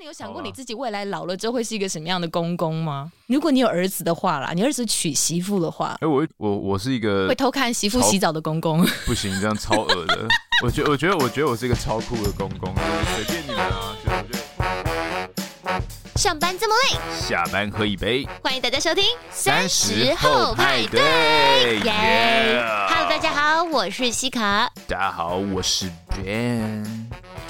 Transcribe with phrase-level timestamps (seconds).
[0.00, 3.12] 你有想过你自己未来老了之后会是一个什么样的公公吗？
[3.26, 10.26] 如果你有儿子的话啦，你儿子娶媳妇的话，哎、欸，我我我是一个会偷看媳妇洗澡的公公， 不行，这样超恶的。
[10.64, 12.74] 我觉我觉得我觉得我是一个超酷的公公，
[13.14, 15.82] 随便你们啊，就我觉得。
[16.16, 21.78] 上班这么累，下班喝一杯，欢迎大家收听三十后派对。
[21.84, 24.72] 耶！Hello，大家好，我是西卡。
[24.88, 26.86] 大家好，我是 Ben。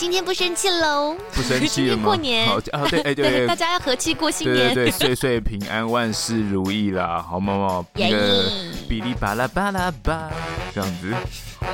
[0.01, 2.05] 今天不生气喽，不生气了吗？
[2.05, 7.59] 过年好啊，对，哎，对，对， 大家要和气过新年，对，对，对， 岁岁平安，万事如意啦，好吗？
[7.59, 8.51] 嘛，那个
[8.89, 10.30] 哔哩吧啦吧啦吧，
[10.75, 11.15] 这样子，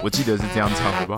[0.03, 1.15] 我记得是这样唱的吧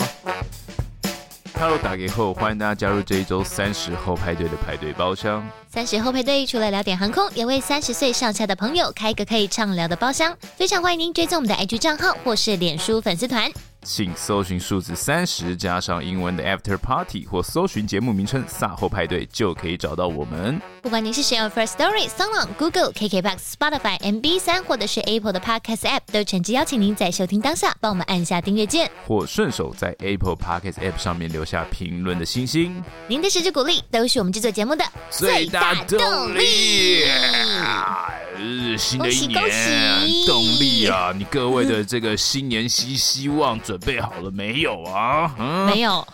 [1.59, 5.43] ？Hello，打给后，欢迎大家加入这一周三十后派对的派对包厢。
[5.73, 13.51] 三十后派对除了聊点航空，也为三十岁上下的朋友开一个可以畅聊的包厢，非常欢迎您追踪我们的 IG 账号或是脸书粉丝团。
[13.83, 20.61] 请搜寻数字三十加上英文的 After Party，或搜寻节目名称“卅后派对”，就可以找到我们。
[20.83, 32.83] 不管您是使用 First Story、SoundOn、Google、KKBox、Spotify、MB 三，或者是 Apple 的 Podcast App，都诚挚邀请您在收听当下帮我们按下订阅键，或顺手在 Apple Podcast App 上面留下评论的星星。
[33.07, 37.05] 您的支持鼓励都是我们制作节目的最大动力。
[38.77, 41.13] 新的一年，恭喜动力啊！
[41.17, 45.35] 你各位的这个新年希希望准备好了没有啊？
[45.39, 46.07] 嗯、没有，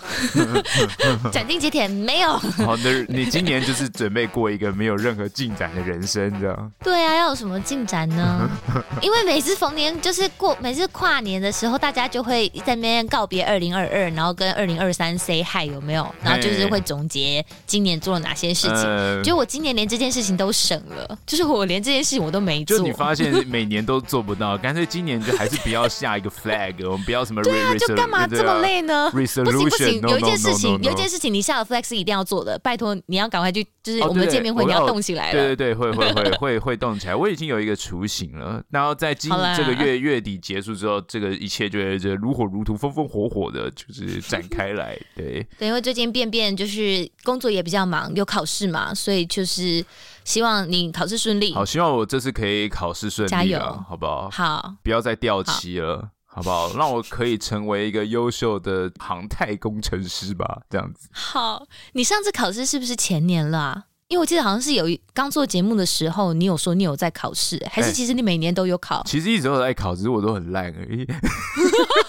[1.32, 2.32] 斩钉截铁没有。
[2.64, 6.72] 好的， 你今年就是准备过一个没有任何进展的人生，这样？
[6.82, 8.48] 对啊，要有什么进展呢？
[9.02, 16.14] 因为每次逢年就是过，每次跨年的时候，大家就会在那边告别二零二二，然后跟二零二三 say hi，有没有？
[16.22, 18.84] 然后就是会总结今年做了哪些事情。
[18.84, 22.78] 呃、就我今年连这件事情都省了，就是我连这件事情我都没做。
[22.78, 27.42] 就你发现每年都做不到， 干脆今年就还是不要下一个 flag， 我们不要什么。
[27.42, 29.10] 对啊，就干嘛这么累呢？
[29.10, 35.32] 不行不行，有一件事情，有一件事情，你下了 flag 是一定要做的，拜托你要赶快去，就是我们的见面会你要动起来了。
[35.32, 37.14] 对对对，会会会会会动起来。
[37.14, 44.98] 我已经有一个雏形了，然后在今这个月月底结束之后，这个一切就会就如火如荼、风风火火的，就是展开来。
[45.16, 49.84] 对对，因为最近便便就是工作也比较忙，有考试嘛，所以就是
[50.24, 51.54] 希望你考试顺利。
[51.54, 53.58] 好，希望我这次可以考试顺利，加油，
[53.88, 54.28] 好不好？
[54.30, 56.10] 好，不要再掉漆了。
[56.26, 56.74] 好不好？
[56.74, 61.08] 让我可以成为一个优秀的航太工程师吧，这样子。
[61.12, 63.84] 好，你上次考试是不是前年了啊？
[64.08, 68.96] 因为我记得好像是有刚做节目的时候，你有说你有在考试，还是其实你每年都有考？
[68.96, 71.06] 欸，其实一直都在考，只是我都很烂而已。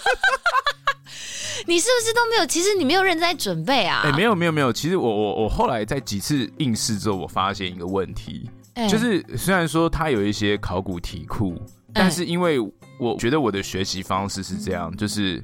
[1.68, 2.46] 你是不是都没有？
[2.46, 4.02] 其实你没有认真在准备啊？
[4.04, 4.72] 哎，欸，没有没有没有。
[4.72, 11.60] 其实我我我后来在几次应试之后，我发现一个问题，欸，就是虽然说它有一些考古题库，
[11.94, 12.60] 但是因为
[13.00, 15.44] 我觉得我的学习方式是这样，就是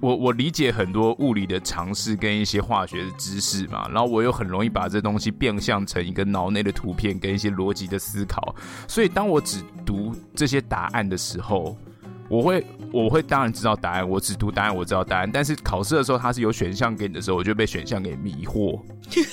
[0.00, 8.54] 我我理解很多物理的常识跟一些化学的知识嘛，然后我又很容易把这东西变相成一个脑内的图片跟一些逻辑的思考，
[8.86, 11.76] 所以当我只读这些答案的时候，
[12.28, 18.80] 我会我会当然知道答案，我只读答案我知道答案，但是考试的时候它是有选项给你的时候，我就被选项给迷惑，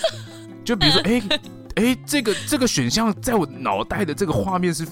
[0.63, 1.21] 就比如说哎
[1.75, 4.85] 哎、这个这个选项在我脑袋的这个画面是。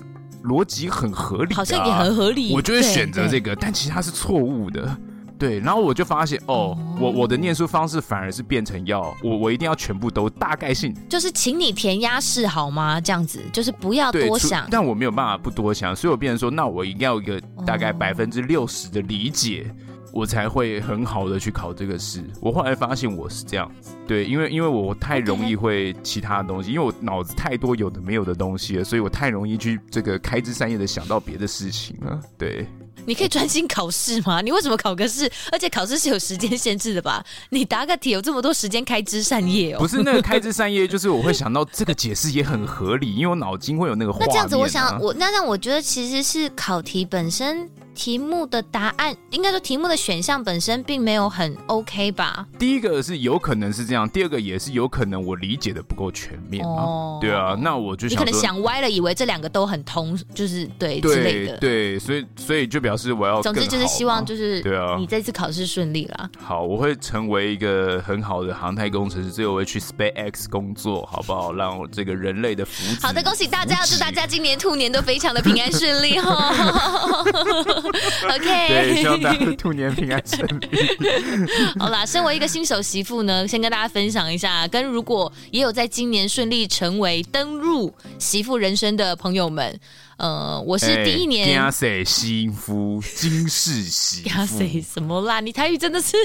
[0.44, 4.94] 逻辑很合理，啊，好像也很合理，我就会选择这个，但其实它是错误的，
[5.38, 5.60] 对。
[5.60, 13.00] 然后我就发现，哦，我我的念书方式反而是变成要我我一定要全部都大概性，就是请你填鸭式好吗？
[13.00, 19.66] 这样子就是不要多想，但我没有办法不多想，所以我变成说，那我一定要有一个大概百分之六十的理解。
[19.68, 22.24] 哦我才会很好的去考这个试。
[22.40, 32.20] 我后来发现我是这样子，对，因为因为我太容易会其他的东西，因为我脑子太多有的没有的东西了，所以我太容易去这个开枝散叶的想到别的事情了。
[32.38, 32.68] 对，
[33.08, 34.40] 你可以专心考试吗？
[34.40, 35.30] 你为什么考个试？
[35.52, 37.26] 而且考试是有时间限制的吧？
[37.50, 39.80] 你答个题有这么多时间开枝散叶哦？
[39.80, 44.18] 不是那个开枝散叶，就是我会想到这个解释也很合理，因为我脑筋会有那个啊。
[44.20, 47.68] 那这样子，我想我那让我觉得其实是考题本身。
[47.94, 52.46] 题目的答案应该说题目的选项本身并没有很 OK 吧？
[52.58, 56.84] 第一个是有可能是这样，第二个也是有可能我理解的不够全面啊。
[56.84, 61.58] 哦、对啊，那我就想你可能想歪了，以为这两个都很通，就是对，对之类的。
[61.58, 63.42] 对，所以所以就表示我要。
[63.42, 66.30] 总之就是希望就是对啊，你这次考试顺利啦。
[66.40, 71.54] 好，我会成为一个很好的航太工程师，最后我会去 SpaceX 工作，好不好？
[71.54, 73.02] 让我这个人类的福祉。
[73.06, 76.54] 好的，恭喜大家，祝大家今年兔年都非常的平安顺利哈。
[78.36, 80.68] OK，对，希望大家兔年平安顺利。
[81.80, 89.80] 好啦，身为一个新手媳妇呢，先跟大家分享一下，跟如果也有在今年顺利成为登入媳妇人生的朋友们，
[90.18, 91.48] 呃，我是第一年。
[92.06, 95.40] 媳妇，金氏媳妇，什么啦？
[95.40, 96.16] 你台语真的是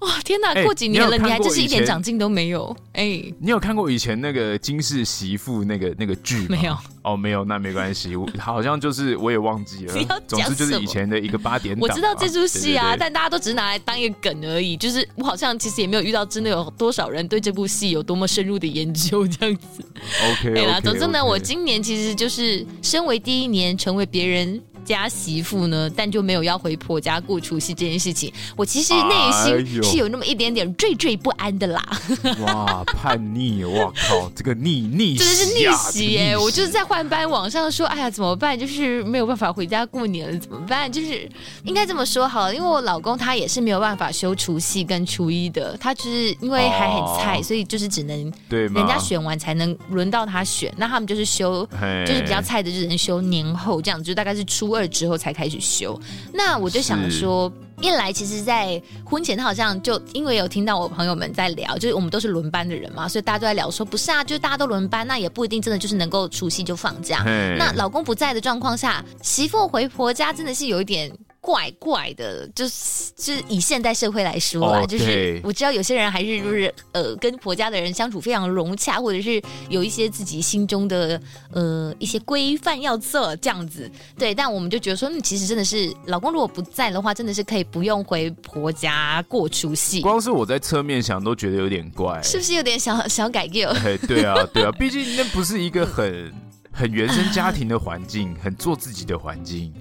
[0.00, 0.20] 哇！
[0.24, 2.76] 天哪，过几年了，你还真是一点长进都没有。
[2.92, 6.46] 哎，你有看过以前那个金氏媳妇那个那个剧吗？
[6.50, 6.76] 没有。
[7.02, 8.14] 哦，没有，那没关系。
[8.14, 9.94] 我好像就是我也忘记了。
[10.26, 11.80] 总之就是以前的一个八点档。
[11.80, 14.76] 我知道这出戏啊，但大家都只是拿来当一个梗而已。
[14.76, 19.82] 就是我好像其实也没有遇到真的有多少人对这部戏有多么深入的研究这样子。
[20.30, 28.32] OK，对啦，总之呢，我今年其实就是身为第一年成为别人家媳妇呢，但就没有要回婆家过除夕这件事情。
[28.56, 31.82] 我其实内心是有那么一点点惴惴不安的啦。
[32.46, 33.64] 哇，叛逆！
[33.64, 36.36] 我靠，这个逆逆真的是逆袭耶！
[36.36, 38.58] 我就是在换班网上说，哎呀，怎么办？
[38.58, 40.90] 就是没有办法回家过年了，怎么办？
[40.90, 41.28] 就是
[41.64, 50.72] 应该这么说好了，因为我老公他也是没有办法休除夕跟初一的，他就是因为还很菜，哦、所以就是只能对人家选完才能轮到他选。
[50.76, 51.66] 那他们就是休，
[52.06, 54.90] 就是比较菜的，就只能休年后这样，就大概是初二。
[54.90, 55.98] 之后才开始休，
[56.34, 57.50] 那我就想说，
[57.80, 67.22] 一来其实，在婚前他好像就因为有听到我朋友们在聊，就是我们都是轮班的人嘛，所以大家都在聊说，不是啊，就是大家都轮班，那也不一定真的就是能够除夕就放假。
[67.56, 71.10] 那老公不在的状况下，媳妇回婆家真的是有一点。
[71.40, 81.20] 怪怪的，就是就是以现代社会来说啊，就是我知道有些人还是就是呃跟婆家的人相处非常融洽，或者是有一些自己心中的
[81.52, 84.34] 呃一些规范要做这样子，对。
[84.34, 90.02] 但我们就觉得说，嗯，其实真的是老公如果不在的话，真的是可以不用回婆家过除夕。
[90.02, 93.74] 光是我在侧面想都觉得有点怪，是不是有点小 小改革？
[94.06, 96.32] 对啊，对啊，毕竟那不是一个很
[96.70, 99.72] 很原生家庭的环境，很做自己的环境。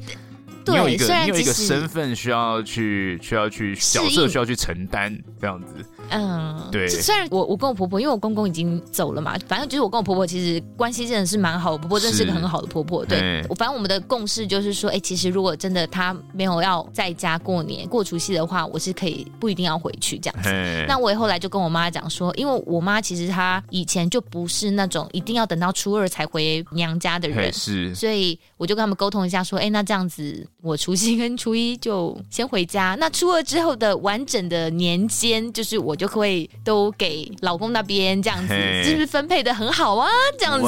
[0.69, 5.73] 你有一个，你有一个身份需要去，需要去角色需要去承担这样子。
[6.11, 6.87] 嗯，对。
[6.87, 13.05] 虽然我我跟我婆婆，因为我公公已经走了嘛，反正就是我跟我婆婆其实关系真的是蛮好，我婆婆真的是个很好的婆婆。
[13.05, 20.49] 对，我反正我们的共识就是说，哎、欸，其实如果真的她没有要在家过年过除夕的话，我是可以不一定要回去这样子。
[20.87, 35.99] 那我也后来就跟我妈讲说，因为我妈其实她以前就不是那种一定要等到初二才回娘家的人，是，所以我就跟他们沟通一下说，哎、欸，那这样子我除夕跟初一就先回家，那初二之后的完整的年间，就是我。
[35.99, 38.53] 就会都给老公那边这样子，
[38.85, 40.07] 是不是分配的很好啊？
[40.39, 40.65] 这样子，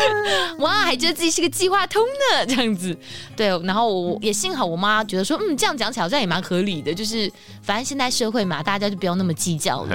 [0.60, 2.96] 哇，还觉得自己是个计划通呢，这样子。
[3.36, 6.94] 对，然后我也幸好我妈觉得说，嗯，这样讲起来好像也蛮合理的。
[6.94, 9.94] 就是反正现在社会嘛，大家就不要那么计较了，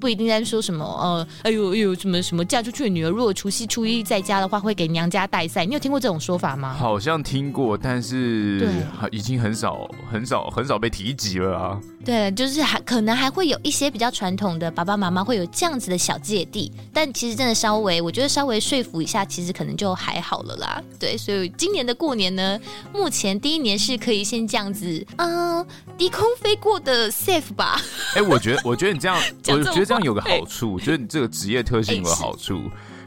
[0.00, 5.64] 不一定在说什么呃，哎呦哎呦，什么什么嫁出去的女儿，如果除夕初一在家的话，会给娘家带赛。
[5.64, 6.72] 你有听过这种说法吗？
[6.78, 11.80] 好像听过，但是对，已经很少很少很少被提及了啊。
[12.04, 20.82] 对，就是还可能还会有一些比较传统的爸爸妈妈会有这样子的小芥蒂，但其实真的稍微，我觉得稍微说服一下，其实可能就还好了啦。
[20.98, 22.60] 对，所以今年的过年呢，
[22.92, 27.80] 目前第一年是可以先这样子，嗯、呃，低空飞过的 safe 吧。
[28.14, 29.16] 哎、欸，我觉得，我觉得你这样，
[29.48, 32.60] 我觉得这样有个好处，觉得你这个职业特性有个好处，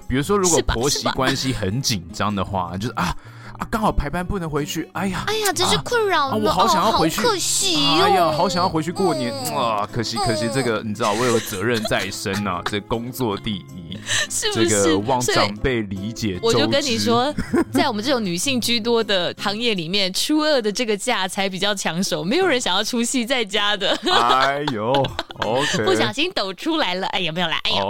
[0.07, 3.15] 比如说如果婆媳关系很紧张的话，就是啊。
[3.59, 13.97] 啊，刚好排班不能回去，哎呀，哎呀，真是困扰了，我好想要回去，可惜，哎呀，好想要回去过年，啊，可惜，可惜，这个你知道，我有责任在身呐，这工作第一，
[14.29, 14.69] 是不是？
[14.69, 17.33] 这个望长辈理解，我就跟你说，
[17.71, 23.97] 在我们这种女性居多的行业里面，初二的这个假才比较抢手，没有人想要出戏在家的。
[24.11, 24.91] 哎呦，
[25.43, 27.81] OK，不小心抖出来了，哎呀，没有来，哎呀，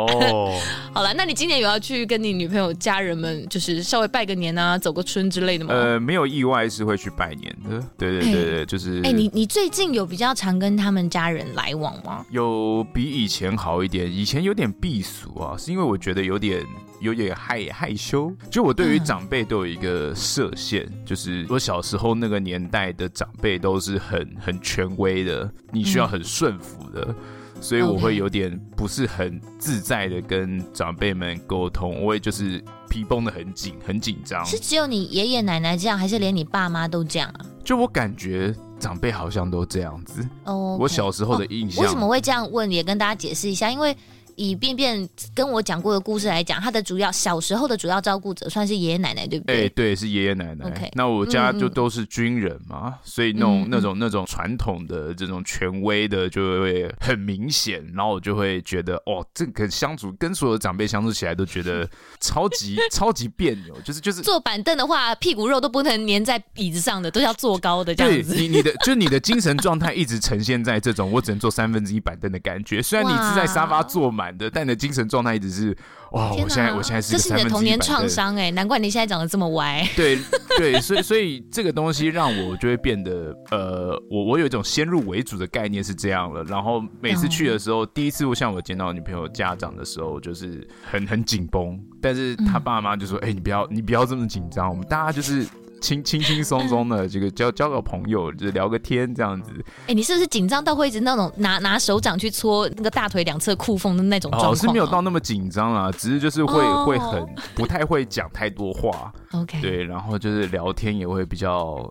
[0.93, 5.56] 好了，那你今年有要去跟你女朋友家人们，就是稍微拜个年啊，走个春之类的？
[5.67, 8.99] 呃，没有意外是会去拜年的，对对对对，欸、就是。
[8.99, 12.25] 哎、欸，你你最近有比较常跟他们家人来往吗？
[12.29, 16.65] 有比以前好一点，以前有点避俗啊，是因为我觉得有点
[16.99, 18.33] 有点害害羞。
[18.51, 27.05] 就我对于长辈都有一个设限，嗯、就是我小时候那个年代的长辈都是很很权威的，你需要很顺服的。
[27.07, 27.15] 嗯
[27.61, 34.45] 所以我会有点不是很自在的跟长辈们沟通，我也就是皮绷得很紧，很紧张。
[34.45, 37.45] 是只有你爷爷奶奶这样，还是连你爸妈都这样啊？
[37.63, 40.21] 就我感觉长辈好像都这样子。
[40.45, 40.81] 哦，Okay.
[40.83, 41.83] 我小时候的印象。
[41.83, 42.71] 哦，为什么会这样问？
[42.71, 43.95] 也跟大家解释一下，因为。
[44.37, 49.55] 以便便跟我讲过的故事来讲，他的主要小时候的主要照顾者算是爷爷奶奶，对不对？
[49.55, 50.67] 哎、欸，对，是爷爷奶奶。
[50.67, 61.89] OK，那我家就都是军人嘛，所以那种、那种那种传统的这种权威的就会很明显，然后我就会觉得，哦，这个相处跟所有的长辈相处起来都觉得
[62.21, 68.35] 超级超级别扭，就是就是坐板凳的话，屁股肉都不能粘在椅子上的，都要坐高的这样子。
[68.35, 74.26] 对，你你的就你的精神状态一直呈现在这种我只能坐三分之一板凳的感觉，虽然你是在沙发坐满。
[74.27, 75.77] 满的，但你的精神状态一直是
[76.11, 79.87] 哇，我现在我现在是这是你的童年创伤哎，难怪你现在长得这么歪。
[79.95, 80.17] 对
[80.57, 86.43] 对，所以所以这个东西让我就会变得呃，我我有一种先入为主的概念是这样了。
[86.43, 95.45] 然后每次去的时候，嗯、第一次我像我见到女朋友家长的时候，就是很很紧绷，但是他爸妈就说：“哎、嗯欸，你不要你不要这么紧张，我们大家就是。”
[95.81, 99.51] 轻轻轻松松的，这个交交个朋友，就是聊个天这样子。
[99.81, 104.51] 哎、欸，你是不是紧张到会一直那种拿拿手掌去搓那个大腿两侧裤缝的那种状况？
[104.51, 109.11] 我、哦、是没有到那么紧张啊，只是就是会、哦、会很不太会讲太多话。
[109.31, 111.89] OK，对，然后就是聊天也会比较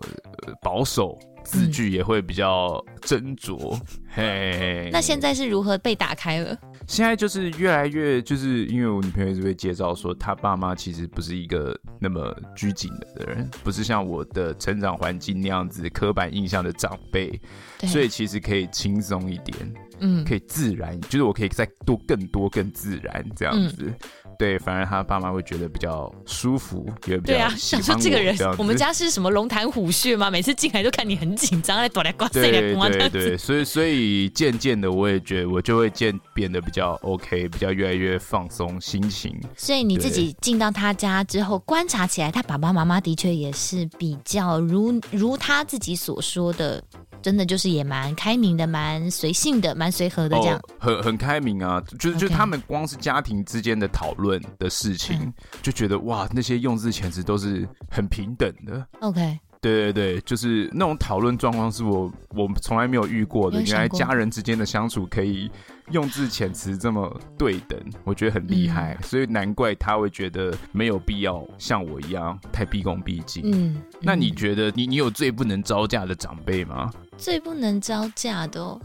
[0.61, 1.17] 保守，
[1.47, 3.73] 字句也会比较斟酌。
[3.73, 6.57] 嗯、嘿，那现在是如何被打开了？
[6.87, 17.39] 现在就是越来越，就是因为我女朋友一直会介绍说，她爸妈其实不是一个那么拘谨的人，不是像我的成长环境那样子刻板印象的长辈，
[17.79, 23.85] 所以其实可以轻松一点，嗯，可以自然，就是我可以再多更多更自然这样子。
[23.87, 23.95] 嗯
[24.37, 27.33] 对，反而他爸妈会觉得比较舒服，也比较。
[27.33, 30.29] 对啊，想说这个人，我们家是什么龙潭虎穴吗？
[30.29, 39.35] 每次进来都看你很紧张，来躲来挂对对对，所以所以渐渐的，我也觉得我就会渐变得比较 OK，比较越来越放松心情。
[39.55, 46.83] 所以你自己进到他家之后，观察起来，他爸爸妈妈的确也是比较如如他自己所说的。
[47.21, 51.81] 真的就是也蛮开明的，蛮随性的，蛮随和的这样，哦、很很开明啊。
[51.99, 58.85] 就是.就他们光是家庭之间的讨论的事情，嗯、就觉得哇，那些用字遣词都是很平等的。
[59.01, 63.61] OK，对对对，就是那种讨论状况是我我从来没有遇过的。
[63.61, 65.49] 原来家人之间的相处可以
[65.91, 68.95] 用字遣词这么对等，我觉得很厉害。
[68.99, 73.43] 嗯、所以难怪他会觉得没有必要像我一样太毕恭毕敬。
[73.45, 76.91] 嗯，嗯，那你觉得你你有最不能招架的长辈吗？
[77.17, 78.79] 最不能招架的哦，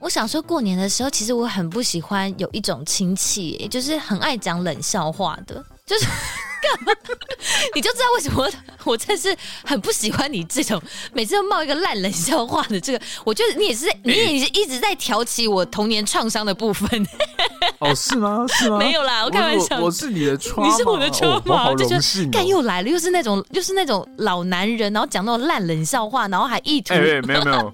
[0.00, 6.06] 我想说过年的时候，其实我很不喜欢有一种亲戚，就是很爱讲冷笑话的，就是。
[7.74, 8.48] 你就知道为什么
[8.84, 10.80] 我真是很不喜欢你这种
[11.12, 13.00] 每次都冒一个烂冷笑话的这个。
[13.24, 17.06] 我觉得你也是， 你也是一直在挑起我童年创伤的部分。
[17.78, 18.44] 哦，是吗？
[18.48, 18.78] 是吗？
[18.78, 19.80] 没有啦，我开玩笑。
[19.80, 21.56] 我，是你的创，你是我的创吗？
[21.64, 22.30] 好荣幸。
[22.30, 26.94] 干又来了，又是那种，又是那种老男人，然后讲那种烂冷笑话，然后还意图。
[26.94, 27.72] 哎、欸欸，没有没有。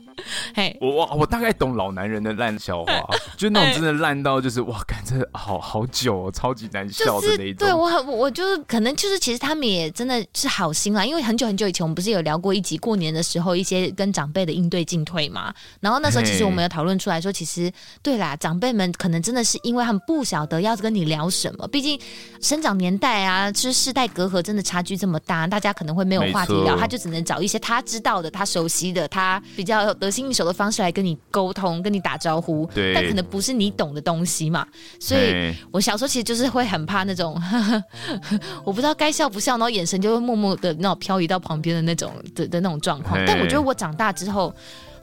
[0.55, 2.93] 嘿，我我我大概懂老男人的烂笑话，
[3.37, 7.67] 就那种真的烂到就是哇，感觉好好久哦，超级难笑的那一种。
[7.67, 17.71] 对我很，我就是可能就是其实他们也真的是好心啦，因为很久很久以前我们不是有聊过一集过年的时候一些跟长辈的应对进退嘛，然后那时候其实我们有讨论出来说，其实
[18.03, 22.01] 对啦，长辈们可能真的是因为他们不晓得要跟你聊什么，毕竟
[22.41, 32.95] 生长年代啊，就是世代隔阂真的差距这么大，大家可能会没有话题聊，他就只能找一些他知道的、他熟悉的、他比较得心应手的方式来跟你沟通、跟你打招呼，对。
[32.95, 34.67] 但可能不是你懂的东西嘛。
[34.99, 37.61] 所以我小时候其实就是会很怕那种，呵
[38.23, 43.19] 呵我不知道该笑不笑，然后眼神就会默默的那种漂移到旁边的那种的的那种状况。
[43.27, 44.55] 但我觉得我长大之后。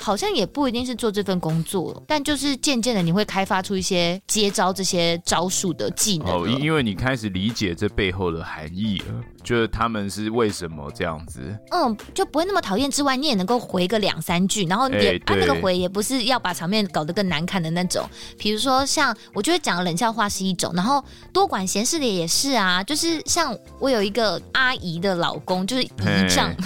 [0.01, 6.27] 好像也不一定是做这份工作，但就是渐渐的你会开发出一些接招这些招数的技能。
[6.27, 9.05] 哦，因为你开始理解这背后的含义了，
[9.43, 11.41] 就是他们是为什么这样子。
[11.71, 18.07] 嗯，就不会那么讨厌之外，你也能够回个两三句，然后也、欸、啊那个回也不是要把场面搞得更难看的那种。
[18.37, 21.03] 比如说像我觉得讲冷笑话是一种，然后
[21.33, 22.83] 多管闲事的也是啊。
[22.83, 25.89] 就是像我有一个阿姨的老公，就是姨
[26.29, 26.57] 丈，欸、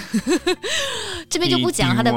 [1.28, 2.12] 这边就不讲他的。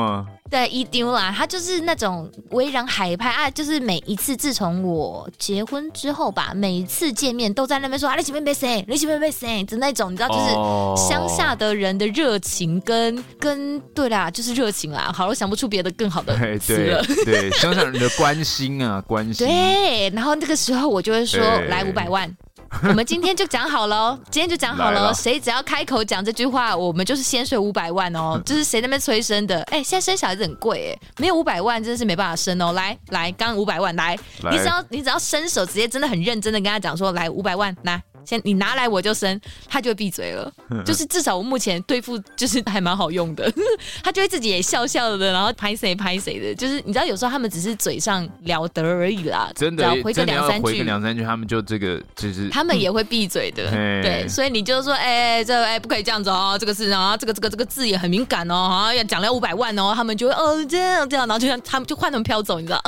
[0.50, 15.12] 对，一丢啦，他就是那种为人海派啊，就是每一次自从我结婚之后吧，每一次见面都在那边说啊，你前面没谁，你前面没谁，的那种你知道，就是乡下的人的热情跟、哦、跟对啦，就是热情啦。
[15.14, 17.04] 好了，我想不出别的更好的词了。
[17.04, 19.46] 对，对，乡下人的关心啊，关心。
[19.48, 22.34] 对，然后那个时候我就会说，对来五百万。
[22.88, 28.42] 我们今天就讲好了，今天就讲好了，谁只要开口讲这句话，我们就是先税五百万哦。
[28.46, 29.62] 就是谁那边催生的？
[29.64, 32.74] 哎，现在生小孩子很贵哎，没有五百万真的是没办法生哦。
[32.74, 38.02] 来来，刚五百万来，来你只要你只要伸手，直接真的很认真的跟他讲说，来五百万来。
[38.28, 40.52] 先你拿来我就生，他就会闭嘴了。
[40.86, 43.50] 就是至少我目前对付就是还蛮好用的，
[44.04, 46.54] 他就会自己也笑笑的，然后拍谁拍谁的。
[46.54, 53.70] 就是你知道有时候他们只是嘴上了得而已啦，真的回个两三句，回个两三句，他们就这个就是 他们也会闭嘴的。
[53.72, 62.82] 嗯、对，所以你就说，哎、欸，这哎、欸、不可以这样子哦，这个是啊，这个这个这个字也很敏感哦，啊要讲了五百万哦，他们就会哦这样这样，然后就像他们就换他们飘走，你知道？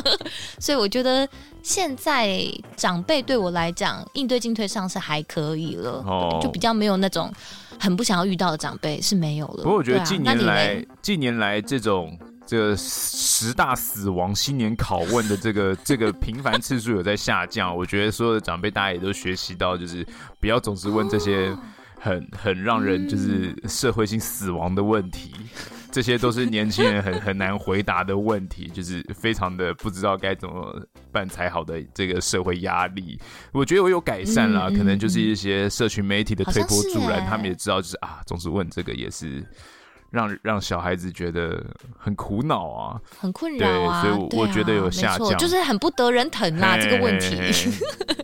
[0.60, 1.27] 所以我觉得。
[1.69, 2.43] 现在
[2.75, 7.31] 长辈对我来讲，应对进退上是还可以了，哦、就比较没有那种
[7.79, 9.61] 很不想要遇到的长辈是没有了。
[9.61, 17.77] 不过我觉得近年来，啊、近年来这种这个十大死亡新年拷问的这个 这个频繁次数有在下降。
[17.77, 20.03] 我觉得所有的长辈大家也都学习到，就是
[20.39, 21.55] 不要总是问这些
[21.99, 25.31] 很很让人就是社会性死亡的问题。
[25.91, 30.81] 这些都是年轻人很很难回答的问题，就是非常的不知道该怎么
[31.12, 33.19] 办才好的这个社会压力。
[33.51, 39.43] 我觉得我有改善啦，嗯、可能就是一些社群媒体的推波助澜，他们也知道就是啊，总是问这个也是
[40.12, 41.63] 让让小孩子觉得
[41.98, 44.01] 很苦恼啊，很困扰啊。
[44.01, 47.36] 所以我觉得有下降，就是很不得人疼啊，这个问题。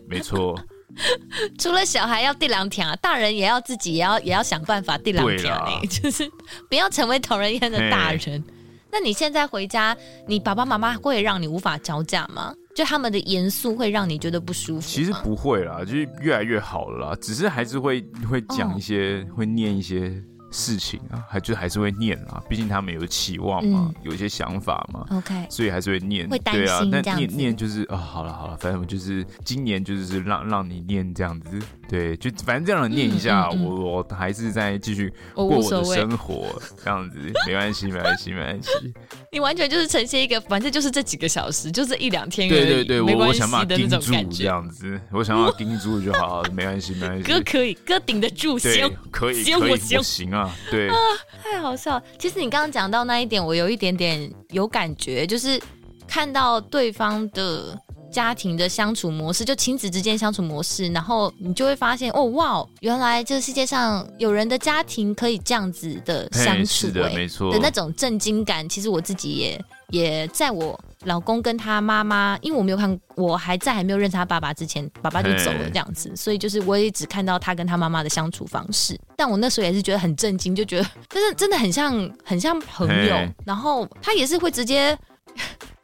[0.08, 0.56] 没错。
[1.58, 6.30] 除了小孩要地两条，大人也要自己也要也要想办法地两条，啦 就是
[6.68, 8.42] 不要成为讨人厌的大人。
[8.90, 12.54] 那你现在回家，你爸爸妈妈会让你无法招架吗？
[12.74, 14.86] 就他们的严肃会让你觉得不舒服？
[14.86, 18.00] 其实不会啦，就是越来越好了啦，只是还是会
[18.30, 20.22] 会讲一些，哦、会念一些。
[20.56, 26.26] 事情啊，还就还是会念啊，毕竟他们有期望嘛，嗯、有一些想法嘛，OK，所以还是会念。
[26.28, 38.70] 对啊，那念念就是啊、哦，好了好了，反正我就是今年就是让让你念这样子，对，就反正这样念一下，嗯嗯嗯、我我还是在继续过我的生活，这样子没关系没关系没关系。
[39.32, 43.98] 你完全就是呈现一个，反正就是这几个小时，就这一两天，对对对，没我我想把它盯住
[44.30, 47.22] 这样子，我想要盯住就好，没关系没关系。
[47.30, 50.94] 哥可以，哥顶得住，行，可以可以不行啊，对啊。
[51.42, 52.02] 太好笑！
[52.18, 55.60] 其实你刚刚讲到那一点，我有一点点有感觉，就是
[56.08, 57.78] 看到对方的
[58.16, 70.80] 家庭的相处模式，就亲子之间相处模式，然后你就会发现，哦哇，原来这个世界上有人的家庭可以这样子的相处，的没错的那种震惊感，其实我自己也也在我。
[71.04, 78.98] 老公跟他妈妈，因为我没有看，我还在还没有认识他爸爸之前，爸爸就走了这样子，所以就是我也只看到他跟他妈妈的相处方式。
[79.14, 83.14] 但我那时候也是觉得很震惊，就觉得，真的真的很像很像朋友。
[83.44, 84.98] 然后他也是会直接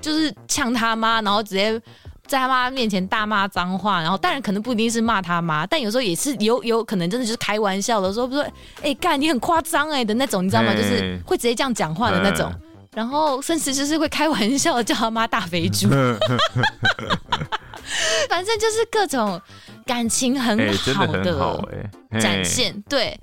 [0.00, 1.80] 就是呛他妈，然后直接
[2.26, 4.00] 在他妈面前大骂脏话。
[4.00, 8.44] 然后当然可能不一定是骂他妈，但有时候也是有有可能真的就是开玩笑的说，不说
[8.82, 10.74] 哎干你很夸张哎的那种，你知道吗？
[10.74, 12.52] 就是会直接这样讲话的那种。
[12.94, 15.88] 然后甚至就是会开玩笑的叫他妈大肥猪，
[18.28, 19.40] 反正就是各种
[19.86, 20.58] 感情很
[20.94, 21.58] 好的
[22.20, 23.18] 展现，对。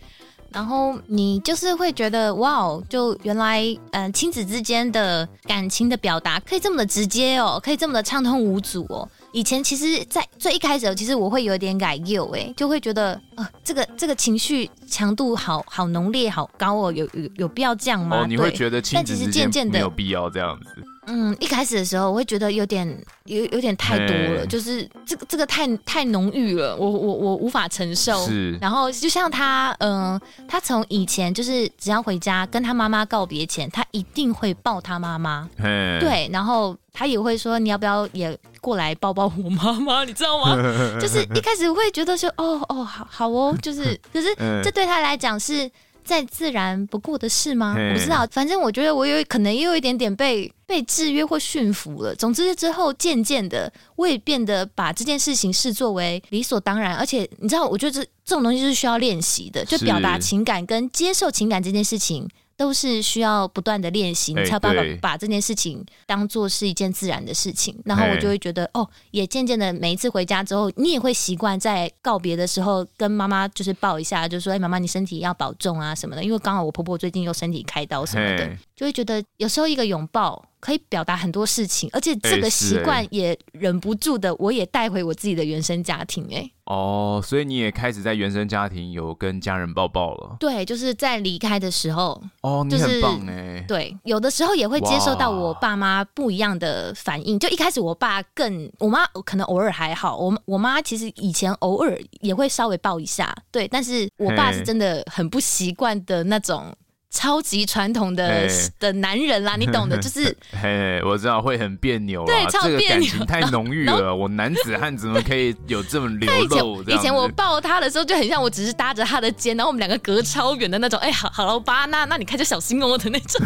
[0.52, 9.08] 然后你就是会觉得哇哦，就原来嗯亲子之间的感情的表达可以这么的直接哦，可以这么的畅通无阻哦。
[9.32, 18.24] 以前其实，在最一开始，其实我会有点改幼哎，就会觉得呃，这个这个情绪强度好好浓烈，好高哦，有有有必要这样吗？
[18.24, 20.84] 哦，你会觉得亲子之间没有必要这样子。
[21.12, 22.88] 嗯，一开始的时候我会觉得有点
[23.26, 28.26] 有有点太多了，嘿就是这个这个太太浓郁了，我我我无法承受。
[28.28, 35.50] 是，然后就像他，嗯、呃，他从以前就是只要回家跟他妈妈告别前，他一定会抱他妈妈。
[35.58, 40.56] 嘿对，然后他也会说你要不要也过来抱抱我妈妈，你知道吗？
[41.02, 44.28] 就是一开始会觉得说哦哦好好哦，就是 可是
[44.64, 45.70] 这对他来讲是。
[46.10, 47.76] 再自然不过的事吗？
[47.78, 52.16] 我不知道，反正我觉得我有可能也有一点点被被制约或驯服了。
[52.16, 56.96] 总之之后渐渐的，我也变得把这件事情视作为理所当然。
[56.96, 62.28] 而且你知道，我觉得这这种东西是需要练习的，就表达情感跟接受情感这件事情。
[62.60, 67.74] 都是需要不断的练习，你才有办法把这件事情当做是一件自然的事情。
[67.86, 80.42] 然后我就会觉得，哦，也渐渐的每一次回家之后，你也会习惯在告别的时候跟妈妈就是抱一下，就说：“哎，妈妈，你身体要保重啊什么的。”因为刚好我婆婆最近又身体开刀什么的，就会觉得有时候一个拥抱。
[80.62, 86.36] 可以表达很多事情，而且这个习惯也忍不住的，我也带回我自己的原生家庭、欸。
[86.36, 90.36] 哎，哦，所以你也开始在原生家庭有跟家人抱抱了？
[90.38, 92.22] 对，就是在离开的时候。
[92.42, 93.64] 哦，你很棒哎。
[93.70, 97.40] 对，有的时候也会接受到我爸妈不一样的反应。
[97.40, 106.76] 就一开始我爸更，我妈可能偶尔还好，我我妈其实以前偶尔也会稍微抱一下，对，但是我爸是真的很不习惯的那种。
[107.12, 108.48] 超级传统的
[108.80, 114.14] 的男人啦，你懂的，就 是嘿，我知道会很别扭，对，超别扭，这个感情太浓郁了。
[114.16, 116.84] 我男子汉怎么可以有这么 流露？
[116.84, 121.00] 以前我抱他的时候就很像我只是搭着他的肩，然后我们两个隔超远的那种。
[121.00, 123.44] 哎、欸，好好了吧，那那你开就小心哦的那种。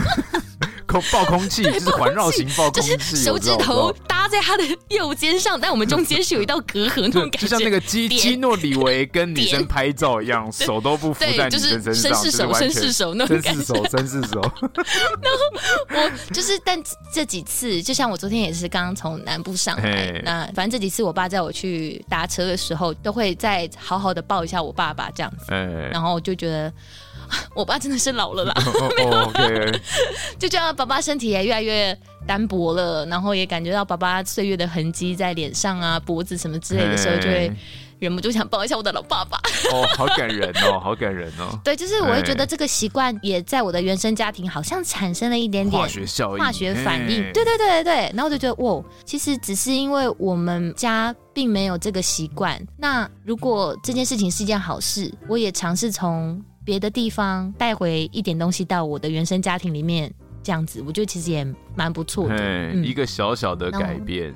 [1.12, 14.42] 抱 空气，就是环绕型爆空气，就是手指头搭在他的右肩上，但我们中间是有一道隔阂那种感觉，就像那个基基诺里维跟女生拍照一样，手都不扶在女生身上，绅士手，绅士手那种感觉，绅士手，绅士手。
[15.22, 15.40] 然后
[15.90, 16.82] 我就是，但
[17.14, 25.46] 这几次，就像我昨天也是刚刚从南部上来，那反正这几次我爸载我去搭车的时候，都会再好好的抱一下我爸爸这样子，
[25.92, 26.72] 然后我就觉得。
[27.56, 28.54] 我爸真的是老了啦。
[28.56, 29.80] 哦， OK，
[30.40, 37.52] 就觉得爸爸身体也越来越单薄了，然后也感觉到爸爸岁月的痕迹在脸上啊、脖子什么之类的时候，就会。
[38.00, 39.38] 忍不住想抱一下我的老爸爸
[39.72, 41.58] 哦，好感人哦，好感人哦。
[41.64, 47.22] 对，就是我会觉得这个习惯也在我的原生家庭好像产生了一点点化学效应、化学反应。
[47.32, 52.62] 对对对对对，然后我就觉得哇，其实只是因为我们家并没有这个习惯。
[52.76, 61.46] 那如果这件事情是一件好事，我也尝试从别的地方带回一点东西到我的原生家庭里面，这样子，我觉得其实也
[61.76, 62.36] 蛮不错的。
[62.38, 64.34] 嗯，一个小小的改变。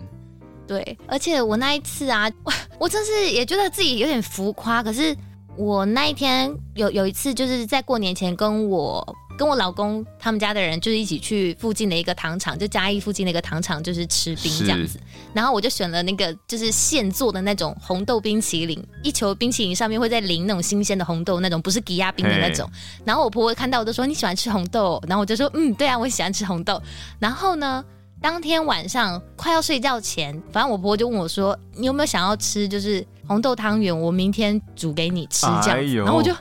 [0.67, 4.83] 对，而且我那一次啊，我 我真是也觉得自己有点浮夸。
[4.83, 5.15] 可是
[5.55, 14.99] 我那一天有有一次，就是在过年前跟我跟我老公他们家的人，就是一起去附近的一个糖厂，就嘉义附近的一个糖厂，就是吃冰这样子。
[15.33, 22.69] 然后我就选了那个就是现做的那种红豆冰淇淋，一球冰淇淋上面会再淋那种新鲜的红豆，那种不是挤压冰的那种。
[23.05, 26.81] 然后我婆婆看到我都说，你喜欢吃红豆，然后我就说嗯，对啊，我喜欢吃红豆。
[27.19, 27.85] 然后呢，
[28.19, 33.97] 当天晚上快要睡觉前，反正我婆婆就问我说：“你有没有想要吃就是红豆汤圆？
[33.97, 35.77] 我明天煮给你吃这样。
[35.77, 36.33] 哎”然后我就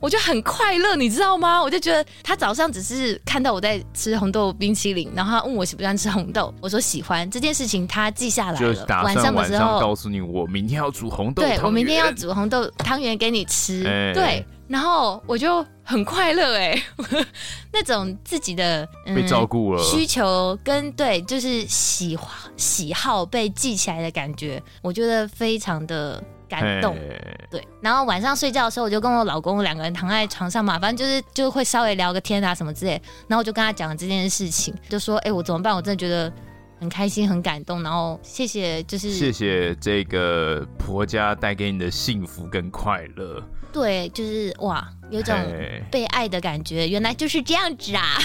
[0.00, 1.62] 我就很快乐，你知道吗？
[1.62, 7.30] 我就觉得他早上只是看到我在吃红豆冰淇淋，然后他问我喜不喜欢吃红豆，我说喜欢。
[7.30, 8.74] 这件事情他记下来了。
[8.74, 11.42] 就打算晚上告诉你，我明天要煮红豆。
[11.42, 13.84] 对，我明天要煮红豆汤圆给你吃。
[13.86, 14.46] 哎、对。
[14.68, 16.82] 然后我就很快乐哎，
[17.72, 22.18] 那种自己的、嗯、被照顾了需求跟对就是喜
[22.56, 26.96] 喜好被记起来的感觉，我觉得非常的感动。
[27.50, 32.92] 对，然后晚上睡觉的时候，我就跟我老公两个人躺在床上嘛，反正就是就会稍微聊个天啊什么之类。
[33.28, 35.74] 然后我就跟他讲了这件事情，就说：“哎，我怎么办？
[35.74, 36.32] 我真的觉得
[36.80, 37.82] 很开心，很感动。
[37.82, 45.34] 然后谢谢，就是谢谢这个婆家带给你的幸福跟快乐。”对，就是哇，有种
[45.90, 46.88] 被爱的感觉。
[46.88, 48.18] 原来就是这样子啊！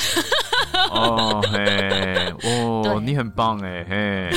[0.90, 4.30] 哦嘿，哦， 你很棒哎嘿。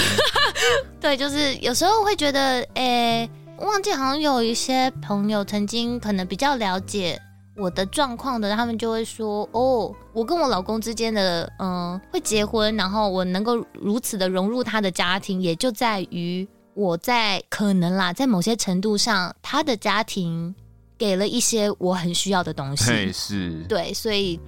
[1.01, 7.21] 对，就是有时候会觉得，哎，忘记好像有一些朋友曾经可能比较了解
[7.57, 20.55] 我的状况的，他们就会说，哦，我跟我老公之间的，嗯，会结婚，然后我能够如此的融入他的家庭，也就在于我在可能啦，在某些程度上，他的家庭。
[20.97, 24.39] 给了一些我很需要的东西，是，对，所以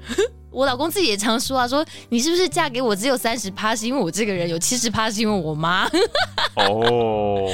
[0.56, 5.86] 我老公自己也常说啊，说你是不是嫁给我只有三十趴，是因为我这个人有七十趴，是因为我妈。
[6.56, 7.46] 哦，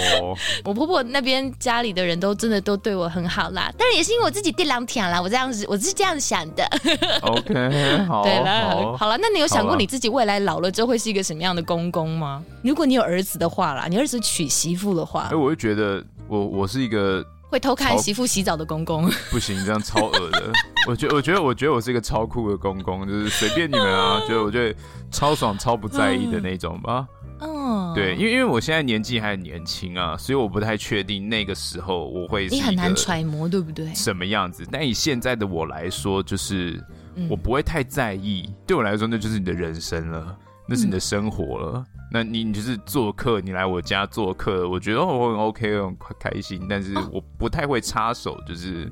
[0.64, 6.64] 我婆婆那边家里的人都真的都对我很好啦，但是也是因为我自己爹娘甜啦，我这样子我是这样想的。
[7.22, 12.40] OK， 好，对了，好了，那你有想过你自己未来老了之后会是一个什么样的公公吗？
[12.62, 17.24] 如果你有儿子的话啦，你儿子娶媳妇的话，哎，我会觉得我我是一个。
[17.50, 20.52] 会偷看媳妇洗澡的公公， 不行，这样超恶的。
[20.86, 24.78] 我觉，我觉得，我觉得我是一个超酷的公公，就是随便你们啊，觉得我觉得
[25.10, 27.06] 超爽、超不在意的那种吧。
[27.40, 32.54] 嗯，对，因为因为我现在年纪还很年轻啊，所以我不太确定那个时候我会是。
[32.54, 33.92] 你很难揣摩，对不对？
[33.94, 34.64] 什么样子？
[34.70, 36.80] 但以现在的我来说，就是
[37.28, 38.48] 我不会太在意。
[38.66, 40.36] 对我来说，那就是你的人生了，
[40.68, 41.84] 那是你的生活了。
[42.12, 48.88] 那你你就是做客，你来我家做客，我觉得我很 OK，很开心，但是我不太会插手，就是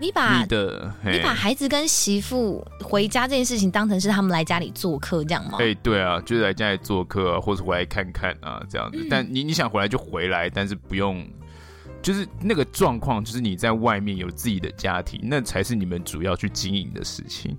[0.00, 5.58] 你把你的你把孩子跟媳妇回家这件事情当成是他们来家里做客这样吗？
[5.60, 9.06] 哎，对啊，就是来家里做客啊，或者回来看看啊这样子。
[9.10, 11.26] 但你你想回来就回来，但是不用，
[12.00, 17.56] 就是那个状况，就是你在外面有自己的家庭，那才是你们主要去经营的事情。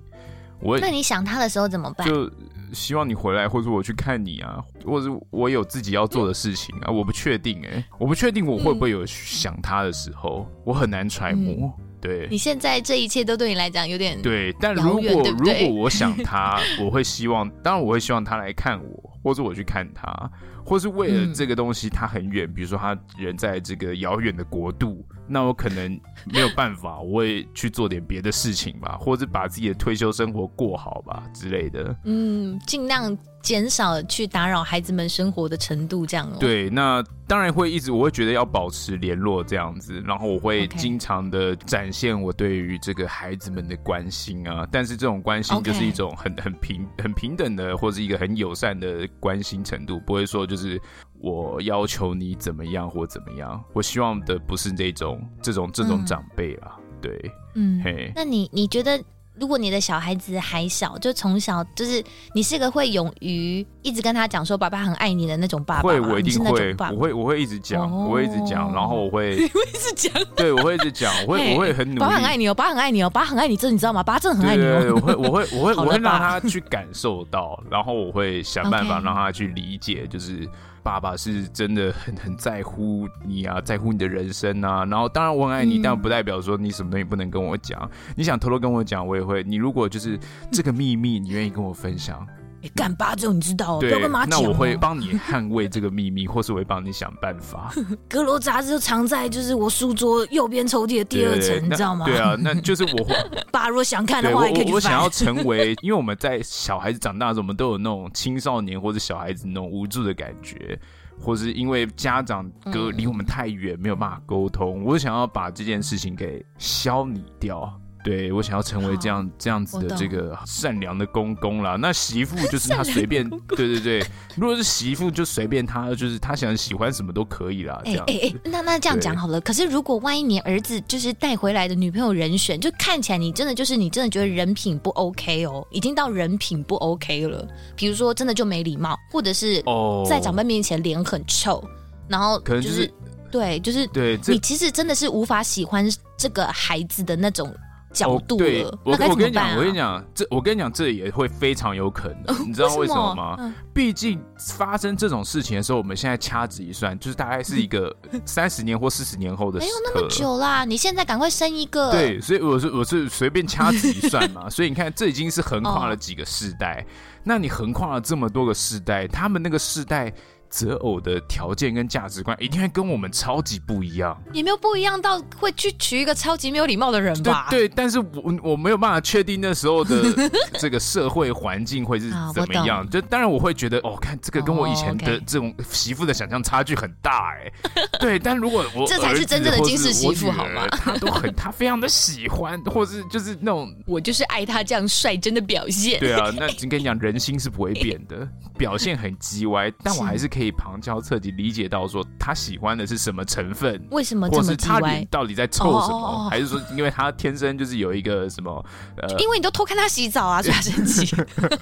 [0.60, 2.06] 我那你想他的时候怎么办？
[2.06, 2.30] 就。
[2.72, 11.66] 希望你回来，或者我去看你啊，或者我有自己要做的事情啊，我不确定哎、欸，我不确定我会不会有想他的时候，嗯、我很难揣摩。
[11.66, 20.30] 嗯、对，你现在这一切都对你来讲有点对，但如果如果我想他， 我会希望，当然我会希望他来看我，或者我去看他。
[20.64, 31.96] 或是为了这个东西，他很远，比如说他人在这个遥远的国度，那我可能没有办法，我会去做点别的事情吧，或者把自己的退休生活过好吧之类的。
[32.04, 33.16] 嗯，尽量。
[33.42, 36.36] 减少去打扰孩子们生活的程度，这样哦。
[36.38, 44.68] 对，那当然会一直，我会觉得要保持联络这样子，然后我会经常的展现我对于这个孩子们的关心啊。
[44.70, 50.78] 但是这种关心就是一种很很平很平等的，或是一个很友善的关心程度，不会说就是
[51.20, 53.62] 我要求你怎么样或怎么样。
[53.72, 56.76] 我希望的不是这种这种这种长辈啊。
[57.00, 59.02] 对，嗯，嘿，那你你觉得？
[59.40, 74.02] 如果你的小孩子还小，就从小就是你是个会勇于一直跟他讲说爸爸很爱你的那种爸爸，会，我一定会，我会，我会一直讲，我会一直讲，然后我会， 你会一直讲， 对，我会一直讲，我会，我会很努力，爸爸很爱你哦，爸爸很爱你哦，爸爸很爱你，这你知道吗？
[74.02, 80.46] 爸爸真的很爱你哦，我会，我会，我会， 我会让他去感受到，然后我会想办法让他去理解，就是。
[80.82, 84.84] 爸爸是真的很很在乎你啊，在乎你的人生啊。
[84.84, 87.88] 然后当然我很爱你，嗯、但不代表说你什么东西不能跟我讲。
[88.16, 89.42] 你想偷偷跟我讲，我也会。
[89.42, 90.18] 你如果就是
[90.50, 92.26] 这个秘密，你愿意跟我分享。
[92.62, 93.90] 你干巴这种你知道哦，对，
[94.28, 97.72] 那我会帮你捍卫这个秘密， 或是我会帮你想办法。
[98.08, 102.04] 阁楼杂志就藏在就是我书桌右边抽屉的第二层，你知道吗？
[102.04, 103.14] 对啊，那就是我会。
[103.50, 104.74] 爸，如果想看的话，也可以去翻。
[104.74, 110.78] 我想要成为， 因为我们在小孩子长大的时候，我们都有那种青少年或者小孩子那种无助的感觉。
[111.22, 117.79] 或是因为家长隔离我们太远，没有办法沟通，我想要把这件事情给消弭掉。
[118.02, 121.76] 对，我想要成为这样这样子的这个善良的公公啦。
[121.76, 124.06] 那媳妇就是他随便，对对对。
[124.36, 127.78] 如果是媳妇就随便他，就是他想喜欢什么都可以啦。
[127.84, 129.38] 这样，哎哎，那那这样讲好了。
[129.40, 137.46] 可是如果万一你儿子就是带回来的女朋友人选，就看起来你真的就是你真的觉得人品不 OK 哦，已经到人品不 OK 了。
[137.76, 139.62] 比如说真的就没礼貌，或者是
[140.08, 141.62] 在长辈面前脸很臭，
[142.08, 142.90] 然后可能就是
[143.30, 145.86] 对，就是对你其实真的是无法喜欢
[146.16, 147.54] 这个孩子的那种。
[147.92, 153.36] 角度、哦、对，我我跟你讲，我跟你讲，这我跟你讲，这也会非常有可能，呃、你知道为什么吗？
[153.36, 154.22] 么毕竟
[154.56, 159.66] 发生这种事情的时候，我们现在掐指一算，就是大概是一个 三十年或四十年后的事。
[159.66, 161.90] 没有那么久啦，你现在赶快生一个。
[161.90, 166.84] 对，所以我是我是随便掐指一算嘛， 所以你看，这已经是横跨了几个世代。
[166.86, 166.90] 哦、
[167.24, 170.12] 那你横跨了这么多个世代，他们那个世代。
[170.50, 177.46] 择偶的条件跟价值观一定会跟我们超级不一样，也没有不一样到会去娶一个超级没有礼貌的人吧？
[177.48, 180.02] 对，对，但是我我没有办法确定那时候的
[180.58, 182.80] 这个社会环境会是怎么样。
[182.80, 187.52] 啊、就当然我会觉得，哦，看这个跟我以前的这种媳妇的想象差距很大，哎，
[188.00, 188.18] 对。
[188.18, 190.66] 但如果我 这才是真正的金氏媳妇好吗？
[190.82, 196.00] 他都很他非常的喜欢，或是就是那种我就是爱他这样率真的表现。
[196.00, 200.39] 对啊，那跟你讲，人心是不会变的，表现很叽歪，但我还是可以。
[200.40, 206.30] 可以旁敲侧击理解到说他喜欢的是什么成分，为什么这么或是他脸到底在臭什么，oh, oh, oh, oh.
[206.30, 208.64] 还是说因为他天生就是有一个什么？
[208.96, 211.14] 呃，因为你都偷看他洗澡啊，所以他生气。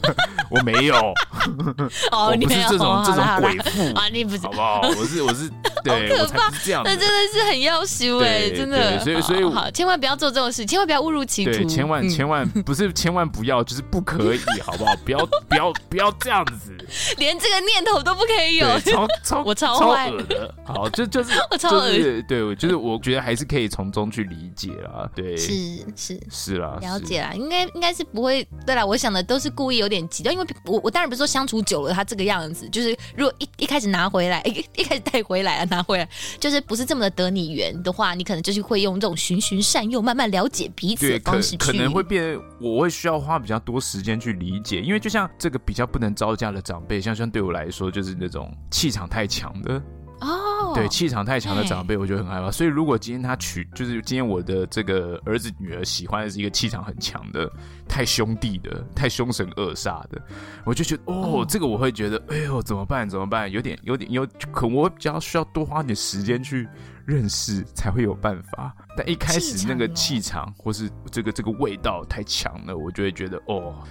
[0.49, 0.95] 我没有，
[2.13, 4.81] 哦，你不是这种这种鬼妇啊，你不是好不好？
[4.97, 5.51] 我是我是，
[5.89, 8.99] 对，好可怕，这样，那真的是很要羞哎，真的。
[9.01, 14.95] 所以所以好，千万不要做这种事，千万不要误入歧途，千万千万不是千万不要，就是不可以，好不好？
[15.05, 16.77] 不要不要不要这样子，
[17.19, 18.67] 连这个念头都不可以有。
[18.81, 21.91] 超 超我超恶的，好，就就 是我超恶，
[22.29, 25.53] 对，就是我觉得还是可以从中去理解啦，对，是
[25.97, 49.83] 是是啦，了解啦，应该应该是不会，对啦，我想的都是故意有点极端，因为我我当然不是说相处久了他这个样子，就是如果一一开始拿回来，一一开始带回来啊拿回来，就是不是这么的得你缘的话，你可能就是会用这种循循善诱，慢慢了解彼此的方式去，可能会变，我会需要花比较多时间去理解，因为就像这个比较不能招架的长辈，像像对我来说就是那种气场太强的
[50.21, 52.51] 哦，对，气场太强的长辈，我就很害怕。
[52.51, 57.51] 所以如果今天他娶，就是今天我的这个儿子女儿喜欢的是一个气场很强的、
[57.89, 60.21] 太兄弟的、太凶神恶煞的，
[60.65, 63.09] 我就觉得哦，这个我会觉得，哎呦，怎么办？
[63.09, 63.51] 怎么办？
[63.51, 66.69] 有点、有点、有，可能我会比较需要多花点时间去
[67.09, 68.77] 认识，才会有办法。
[68.95, 73.83] 但一开始那个气场或是这个这个味道太强了，我就会觉得哦。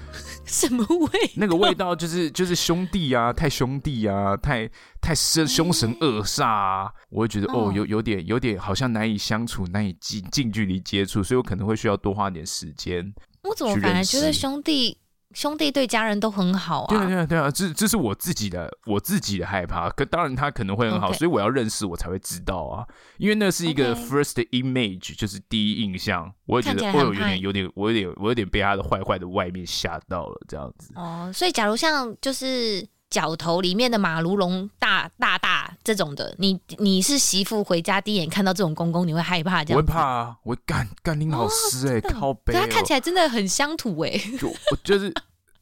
[0.46, 1.10] 什么味？
[1.36, 4.70] 那个味道就是就是兄弟啊，太兄弟啊，太
[5.02, 13.12] 太凶凶神恶煞啊，我会觉得哦，有有点有点好像难以相处，难以近近距离接触，所以我可能会需要多花点时间。
[13.42, 15.00] 我怎么反而觉得兄弟？
[15.38, 16.88] 兄弟对家人都很好啊！
[16.90, 19.88] 对啊，对啊，对啊，这这是我自己的我自己的害怕。
[19.92, 22.84] 可当然他可能会很好.所以我要认识我才会知道啊。
[23.20, 25.16] 因为那是一个 first image，Okay.
[25.16, 26.34] 就是第一印象。
[26.48, 30.92] 我也觉得我有点有点，我有点我有点被他的坏坏的外面吓到了，这样子。
[30.96, 39.78] 哦，所以假如像就是角头里面的马如龙大大大这种的，你你是媳妇回家第一眼看到这种公公，你会害怕这样？
[39.78, 42.54] 我会怕啊，我会干干你老师哎，靠北。
[42.54, 45.14] 他看起来真的很乡土哎，就我就是。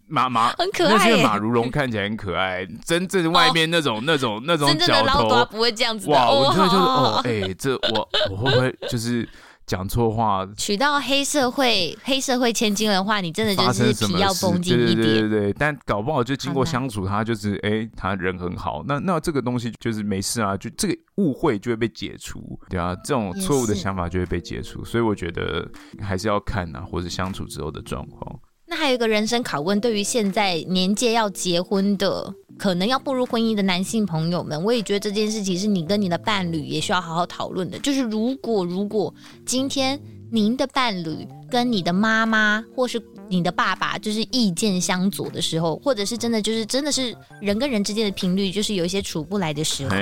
[0.07, 6.29] 马马 很可爱，那些马如龙看起来很可爱，真正外面那种那种那种角头不会这样子哇！
[6.29, 9.27] 我觉得就是哦，哎，这我我会不会就是
[9.65, 14.95] 讲错话，娶到黑社会黑社会千金的话，你真的就是皮要绷紧一点。
[14.95, 25.67] 对对对对，但搞不好就经过相处，他就是哎、欸，他人很好，那那这个东西就是没事啊，就这个误会就会被解除，对啊，这种错误的想法就会被解除，所以我觉得
[25.99, 28.39] 还是要看呐、啊，或者相处之后的状况。
[28.75, 37.79] 还有一个人生拷问，对于现在年纪要结婚的，可能要步入婚姻的男性朋友们，我也觉得这件事情是你跟你的伴侣也需要好好讨论的。
[37.79, 39.13] 就是如果如果
[39.45, 39.99] 今天
[40.31, 49.95] 您的伴侣跟你的妈妈或是你的爸爸就是意见相左的时候，或者是真的就是真的是人跟人之间的频率就是有一些处不来的时候，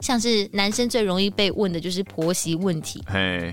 [0.00, 3.02] 像是男生最容易被问的就是婆媳问题，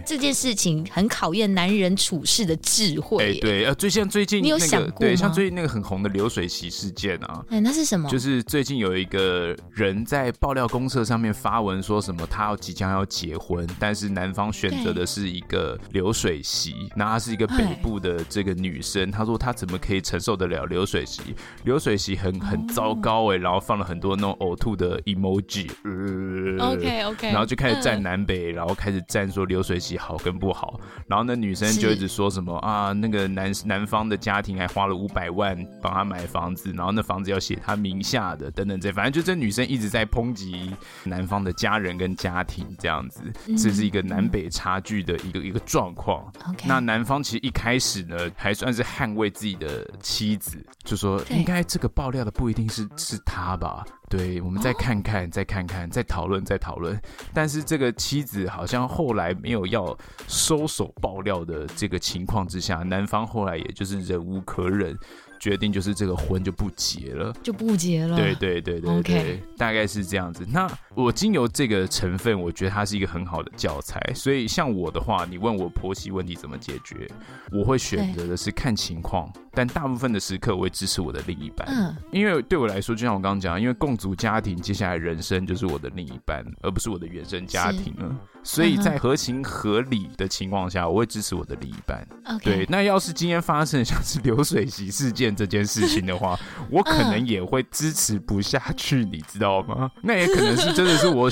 [0.05, 3.23] 这件事情很考验男人处事的智慧。
[3.23, 4.95] 哎，对，呃，最像最近、那个、你有想过吗？
[4.99, 8.09] 对，像最近那个很红的流水席事件啊，哎，那是什么？
[8.09, 19.12] 就是最近有一个人在爆料公社上面发文说什么，他要即将要结婚，但是男方选择的是一个流水席，那她是一个北部的这个女生。
[19.13, 21.21] 他说他怎么可以承受得了流水席？
[21.63, 27.03] 流水席很很糟糕哎、欸，然后放了很多那种呕吐的 emoji，呃，OK。
[27.03, 40.73] OK，然后就开始站南北，然后开始站说流水席好跟不好，然后那女生就一直说什么啊，那个男男方的家庭还花了五百万帮他买房子，然后那房子要写他名下的等等这，反正就这女生一直在抨击
[41.03, 43.21] 男方的家人跟家庭这样子，
[43.57, 46.23] 这是一个南北差距的一个一个状况。
[46.49, 48.83] OK，那男方其实一开始呢还算是。
[49.03, 53.85] 捍卫自己的妻子，就说应该这个爆料的不一定是是他吧？
[54.09, 56.97] 对，我们再看看，再看看，再讨论，再讨论。
[57.33, 64.97] 但是这个妻子好像后来没有要收手爆料的这个情况之下，男方后来也就是忍无可忍。
[65.43, 68.15] 决定就是这个婚就不结了，就不结了。
[68.15, 69.39] 对对对对对，Okay.
[69.57, 70.47] 大概是这样子。
[70.49, 73.99] 那我经由这个成分，我觉得它是一个很好的教材。
[74.15, 77.05] 所以像我的话，你问我婆媳问题怎么解决，
[77.51, 79.29] 我会选择的是看情况。
[79.51, 81.67] 但大部分的时刻，我会支持我的另一半。
[81.69, 88.15] 嗯，因为对我来说，就像我刚刚讲，因为共组家庭，接下来人生就是我的另一半，而不是我的原生家庭了。
[88.43, 92.05] 所以在合情合理的情况下，我会支持我的另一半。
[92.43, 96.37] 对，那要是今天发生像是流水席事件这件事情的话，
[96.69, 99.89] 我可能也会支持不下去，你知道吗？
[100.03, 101.29] 那也可能是真的是我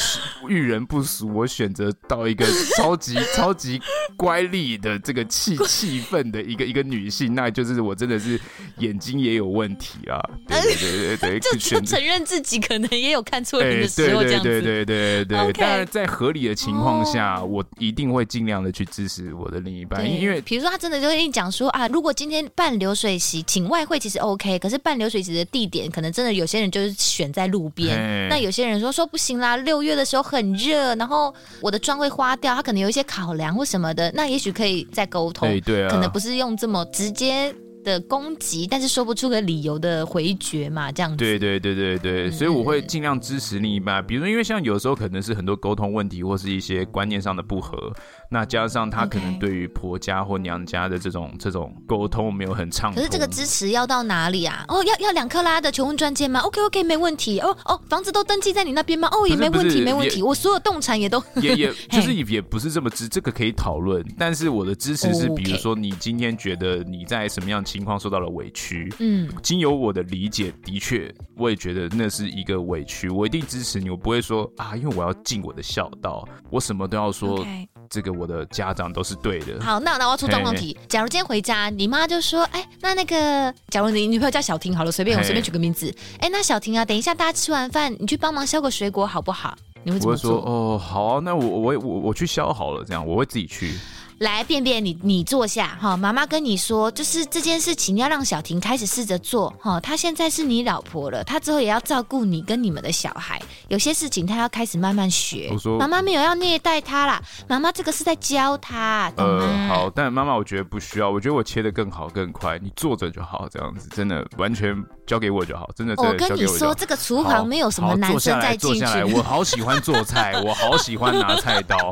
[0.48, 2.46] 遇人不淑，我选择到一个
[2.78, 3.82] 超级 超级
[4.16, 8.40] 乖戾的这个气气氛的一个一个女性，那就是我真的是
[8.78, 10.18] 眼睛也有问题啊！
[10.48, 14.48] 对对对对 对，就就承认自己可能也有看错人的时候，这样子。
[14.48, 17.01] 对对对对对对，当然在合理的情况。
[17.06, 37.54] 下，我一定会尽量的去支持我的另一半，因为比如说他真的就跟你讲说啊，如果今天办流水席，请外汇其实 OK，可是办流水席的地点可能真的有些人就是选在路边，那有些人说说不行啦，六月的时候很热，然后我的妆会花掉，他可能有一些考量或什么的，那也许可以再沟通，对啊，可能不是用这么直接。
[37.84, 41.18] 的攻击，但是说不出个理由的回绝嘛，这样子。
[41.18, 44.06] 对对对对对，嗯、所以我会尽量支持另一半。
[44.06, 47.92] 比如说，因为像有时候可能是很多沟通问题，或是一些观念上的不合，
[48.34, 52.96] 那加上他可能对于婆家或娘家的这种这种沟通没有很畅通。
[52.96, 54.64] 可是这个支持要到哪里啊？
[54.70, 57.42] 哦，要要两克拉的求婚钻戒吗？OK OK，没问题。
[57.42, 59.10] 哦哦，房子都登记在你那边吗？
[59.12, 60.24] 哦，也没问题，没问题。
[60.24, 64.02] 我所有动产也都也也 就是也不是这么支，这个可以讨论。
[64.18, 77.68] 但是我的支持是，比如说你今天觉得你在什么样情况受到了委屈，嗯，经由我的理解，的确，我也觉得那是一个委屈，我一定支持你，我不会说啊，因为我要尽我的孝道，我什么都要说，Okay.
[77.92, 79.60] 这个我的家长都是对的。
[79.62, 89.54] 好，那那我要出状况题，假如今天回家，你妈就说，哎，那那个，假如你女朋友叫小婷，好了，随便我随便取个名字，哎，那小婷啊，等一下大家吃完饭，你去帮忙削个水果好不好？
[89.84, 90.38] 你会怎么说？
[90.38, 93.78] 哦，好啊，那我我我我去削好了，这样我会自己去。
[94.22, 95.98] 来，便便，你你坐下哈。
[95.98, 99.80] 妈妈跟你说，就是这件事情要让小婷开始试着做哈。
[99.80, 103.42] 她现在是你老婆了，她之后也要照顾你跟你们的小孩。
[103.70, 105.50] 有些事情她要开始慢慢学。
[105.52, 109.12] 我说，妈妈没有要虐待她啦，妈妈这个是在教她。
[109.18, 114.80] 呃，好，但妈妈我觉得不需要，我觉得我切的更好更快，你坐着就好，这样子真的完全
[115.12, 115.94] 交给我就好，真的。
[115.98, 119.04] 我跟你说，这个厨房没有什么男生在进去。
[119.14, 121.92] 我好喜欢做菜， 我好喜欢拿菜刀，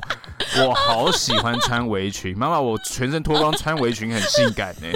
[0.57, 2.33] 我好喜欢穿围裙。
[2.37, 4.87] 妈妈，我全身脱光穿围裙很性感呢。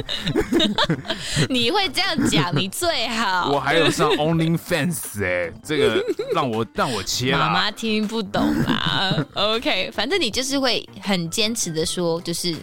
[1.52, 3.52] 你会这样讲，你最好。
[3.52, 6.02] 我还有上 OnlyFans 哎，这个
[6.34, 7.34] 让我让我切。
[7.34, 9.14] 妈妈听不懂啦。
[9.34, 12.56] OK，反正你就是会很坚持的说，就是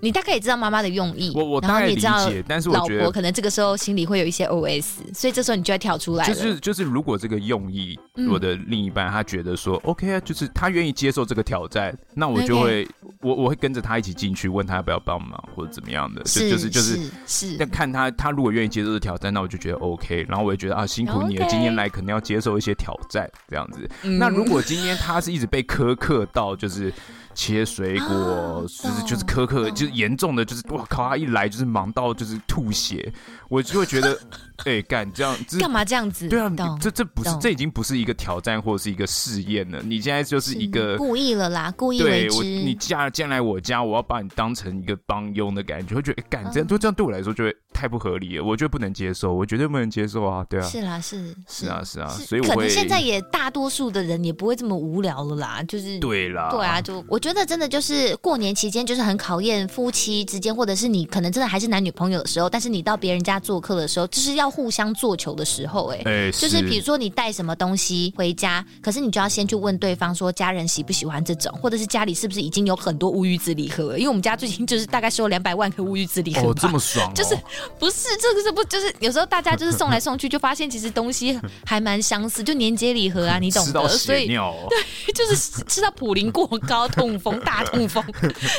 [0.00, 4.84] 你大概也知道妈妈的用意，我我大概理解，但是我觉得老婆可能这个时候心里会有一些 OS，
[5.14, 6.26] 所以这时候你就要跳出来。
[6.26, 7.98] 就是就是，如果这个用意，
[8.30, 12.88] 我的另一半他觉得说、嗯、OK 啊，就是他愿意接受这个挑战，那我就会
[13.20, 17.56] 我我会跟着他一起进去，问他要不要帮忙或者怎么样的，是就就是就是是。
[17.58, 23.88] 但看他他如果愿意接受这挑战，那我就觉得 OK，然后我也觉得啊辛苦你了今天来可能要接受一些挑战这样子。
[24.02, 26.92] 嗯、那如果今天他是一直被苛刻到就是。
[27.34, 31.08] 切水果，就是就是苛刻，就是严重的，就是哇靠！
[31.08, 33.12] 他一来就是忙到就是吐血，
[33.48, 34.18] 我就会觉得，
[34.64, 36.28] 哎，干这样干嘛这样子？
[36.28, 36.50] 对啊，
[36.80, 42.44] 这这不是这已经不是一个挑战或者是一个试验了，你现在就是一个故意了啦，故意为之。
[42.44, 50.44] 你嫁进来我家，我要把你当成一个帮佣的感觉，会觉得干这样，就这样对我来说就会太不合理了，我觉得不能接受，我绝对不能接受啊！
[50.50, 57.20] 对啊，是啦，是是啊，是啊，所以我可能现在也大多数的人也不会这么无聊了啦，就是对啦，对啊，就我。
[57.20, 73.98] 觉得真的就是过年期间，就是很考验夫妻之间，或者是你可能真的还是男女朋友的时候，但是你到别人家做客的时候，就是要互相做球的时候，哎，哎，就是比如说你带什么东西回家，可是你就要先去问对方说家人喜不喜欢这种，或者是家里是不是已经有很多乌鱼子礼盒了？
[73.98, 77.36] 因为我们家最近就是大概收了两百万颗乌鱼子礼盒，哦，这么爽，哦，就是
[77.78, 84.26] 不是这个是不就是有时候大家就是送来送去，就发现其实东西 还蛮相似，就年节礼盒啊， 你懂的，所以
[84.68, 87.10] 对，就是吃到普林过高痛。
[87.20, 88.02] 风大痛风，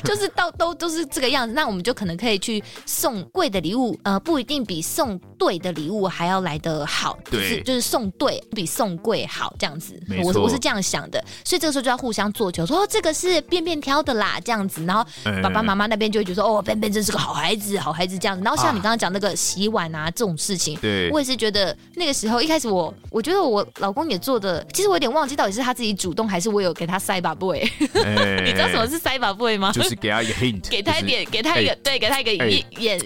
[0.03, 9.99] 就是到都都是这个样子，那我们就可能可以去送贵的礼物，呃，不一定比送对的礼物还要来得好，对就是就是送对比送贵好这样子。
[10.24, 15.03] 我我是这样想的，所以这个时候就要互相做球，说哦，这个是便便挑的啦，这样子，然后
[15.41, 18.43] 爸爸妈妈那边就会觉得说哦，便便真是个好孩子，好孩子这样子。
[18.43, 27.60] 然后像你刚刚讲那个洗碗啊这种事情，对我也是觉得那个时候一开始我我觉得我老公也做的，其实我有点忘记到底是他自己主动还是我有给他塞把 boy。
[28.45, 29.72] 你知道什么是塞把 boy 吗？
[29.72, 33.02] 就是给他一个 hint，给他一点，给他一个，对，给他一个眼眼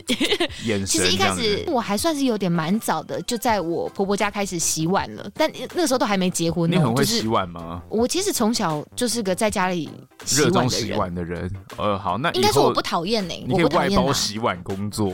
[0.66, 0.88] 眼神。
[0.88, 6.70] 其实一开始我还算是有点蛮早的，就在我婆婆家开始洗碗了，但那个时候都还没结婚。
[6.70, 7.82] 你很会洗碗吗？
[7.90, 9.90] 我其实从小就是个在家里
[10.28, 11.50] 热衷洗碗的人。
[11.78, 15.14] 呃，好，那应该说我不讨厌呢，你可以外包洗碗工作。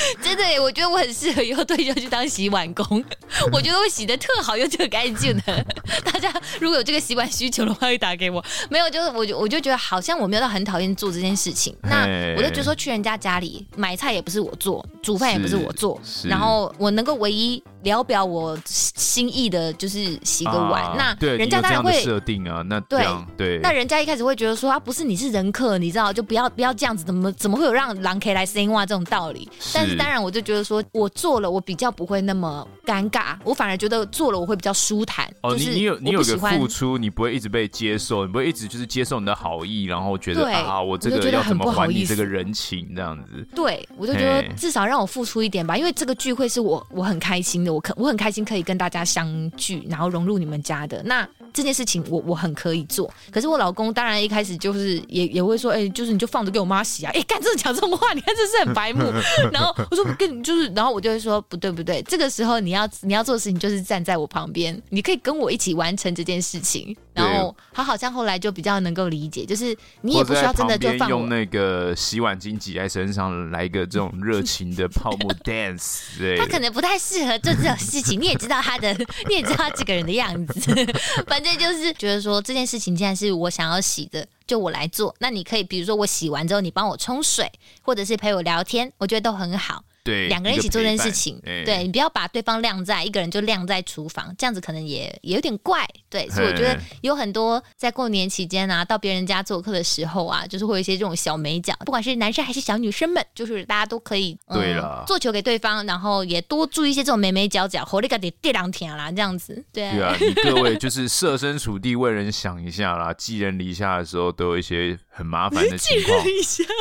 [0.21, 3.03] 真的，我觉得我很适合以后退休去当洗碗工。
[3.51, 5.65] 我觉得我洗的特好又特干净的。
[6.03, 8.43] 大家如果有这个洗碗需求的话，可以打给我。
[8.69, 11.75] 没有，就是我就我就觉得好像我没有到很讨厌做这件事情。
[11.83, 12.05] 那
[12.35, 17.61] 我就觉得说去人家家里买菜也不是我做，煮饭也不是我做，然后我能够唯一。
[17.81, 20.83] 聊表我心意的，就是洗个碗。
[20.83, 23.03] 啊、那人家当然会设定啊，那对
[23.35, 23.57] 对。
[23.57, 29.49] 那人家一开始会觉得说啊，不是你是人客，你知道就不要不要这样子，怎么怎么会有让狼可以来生话这种道理？
[29.59, 35.33] 是但是当然我就觉得说我做了，我比较不会那么尴尬，我反而觉得做了我会比较舒坦。
[35.41, 43.47] 哦，就是你你有你有个付出，你不会一直被接受，你不会一直就是接受你的好意，然后觉得啊，我这个要怎么还你这个人情这样子？
[43.55, 48.41] 对，我就觉得至少让我付出一点吧，因为这个聚会是我我很开心的，我可我很开心。
[48.41, 53.11] 可以跟大家相聚，然后融入你们家的那这件事情我，我很可以做。
[53.31, 59.03] 可是我老公当然一开始就是也也会说，哎、就是你就放着给我妈洗啊，哎、欸，干这讲这种话， 你看这是很白目。
[59.51, 66.95] 然后我说跟你就是，然后我就会说不对不对，这个时候你要你要做的事情就是站在我旁边，你可以跟我一起完成这件事情。
[67.13, 76.17] 然后他好像后来就比较能够理解，就是你也不需要真的就放用那个洗碗巾挤在身上来一个这种热情的 泡沫 dance。
[76.17, 78.93] 对，他可能不太适合做这种事情，你也知道他的，
[79.27, 80.73] 你也知道他这个人的样子。
[81.27, 85.13] 反正就是觉得说这件事情既然是我想要洗的，就我来做。
[85.19, 87.51] 那你可以比如说我洗完之后，你帮我冲水，
[87.81, 89.83] 或者是陪我聊天，我觉得都很好。
[90.03, 95.87] 对，两个人一起做这件事情，对，你不要把对方晾在一个人就晾在厨房，这样子可能也也有点怪。
[96.09, 109.63] 对，所以我觉得有很多在过年期间啊，到别人家做客的时候啊，就是会有一些这种小美角，不管是男生还是小女生们，就是大家都可以对了，做球给对方，然后也多注意一些这种美美角角，活力个得跌两天啦，这样子。
[109.71, 116.25] 对对啊， 你各位就是设身处地为人想一下啦，寄人篱下的时候都有一些很麻烦的情况，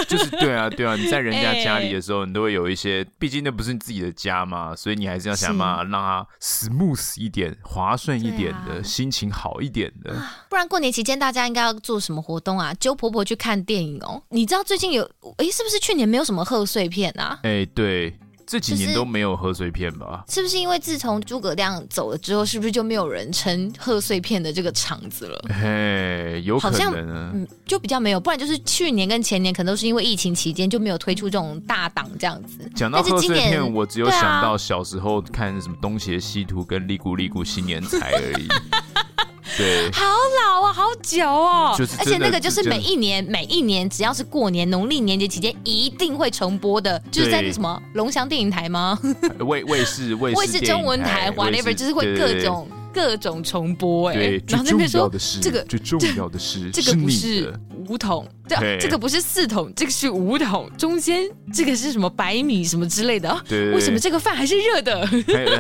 [0.07, 3.05] 就是对啊对啊，你在人家家里 的时候，你都会有一些。
[3.18, 10.14] 毕竟那不是你自己的家嘛，所以你还是要想办法让它 smooth 一点、滑顺一点的，啊、心情好一点的。
[10.49, 12.72] 不然过年期间大家应该要做什么活动啊？
[12.74, 14.22] 揪婆婆去看电影哦。
[14.28, 15.03] 你知道最近有
[15.39, 17.41] 哎，是不是去年没有什么贺岁片啊？
[17.43, 18.16] 哎，对。
[18.51, 20.24] 这几年都没有贺岁片吧？
[20.28, 25.40] 是不是因为自从诸葛亮走了之后，是不是就没有人撑贺岁片的这个场子了？
[25.51, 26.94] 嘿，有可能，好像
[27.32, 32.68] 嗯，就比较没有，不然就是去年跟前年可能都是因为疫情期间就没有推出这种大档这样子。
[32.74, 38.48] 讲到贺岁片，我只有想到小时候看什么《东邪西毒》跟《嚦咕嚦咕新年财》而已。
[39.57, 40.05] 对，好
[40.44, 41.74] 老啊，好久哦。
[41.76, 48.98] 就是，而且那个就是每一年每一年只要是过年农历年节期间一定会重播的，就是在那什么龙翔电影台吗？
[49.38, 52.68] 卫卫视卫 卫视中文台，whatever，就是会各种。
[52.92, 55.09] 各种重播哎、欸，然后那边说
[55.40, 57.55] 这个最重要的是这个不是
[57.86, 58.26] 五桶，
[58.59, 61.22] 对，这个不是四桶，这个是五桶，中间
[61.53, 65.07] 这个是什么白米什么之类的，对，为什么这个饭还是热的？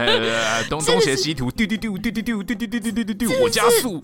[0.68, 4.02] 东东邪西毒，丢丢丢丢丢丢丢丢丢丢丢丢，我加速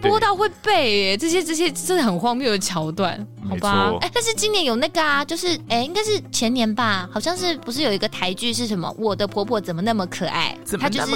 [0.00, 3.92] 播到会背哎，这些这些真的很荒谬的桥段，好吧？
[4.00, 8.92] 哎，但是今年有那个啊，就是哎，应该是前年吧，好像是不是有一个台剧是什么？
[8.98, 10.56] 我的婆婆怎么那么可爱？
[10.80, 11.12] 它就是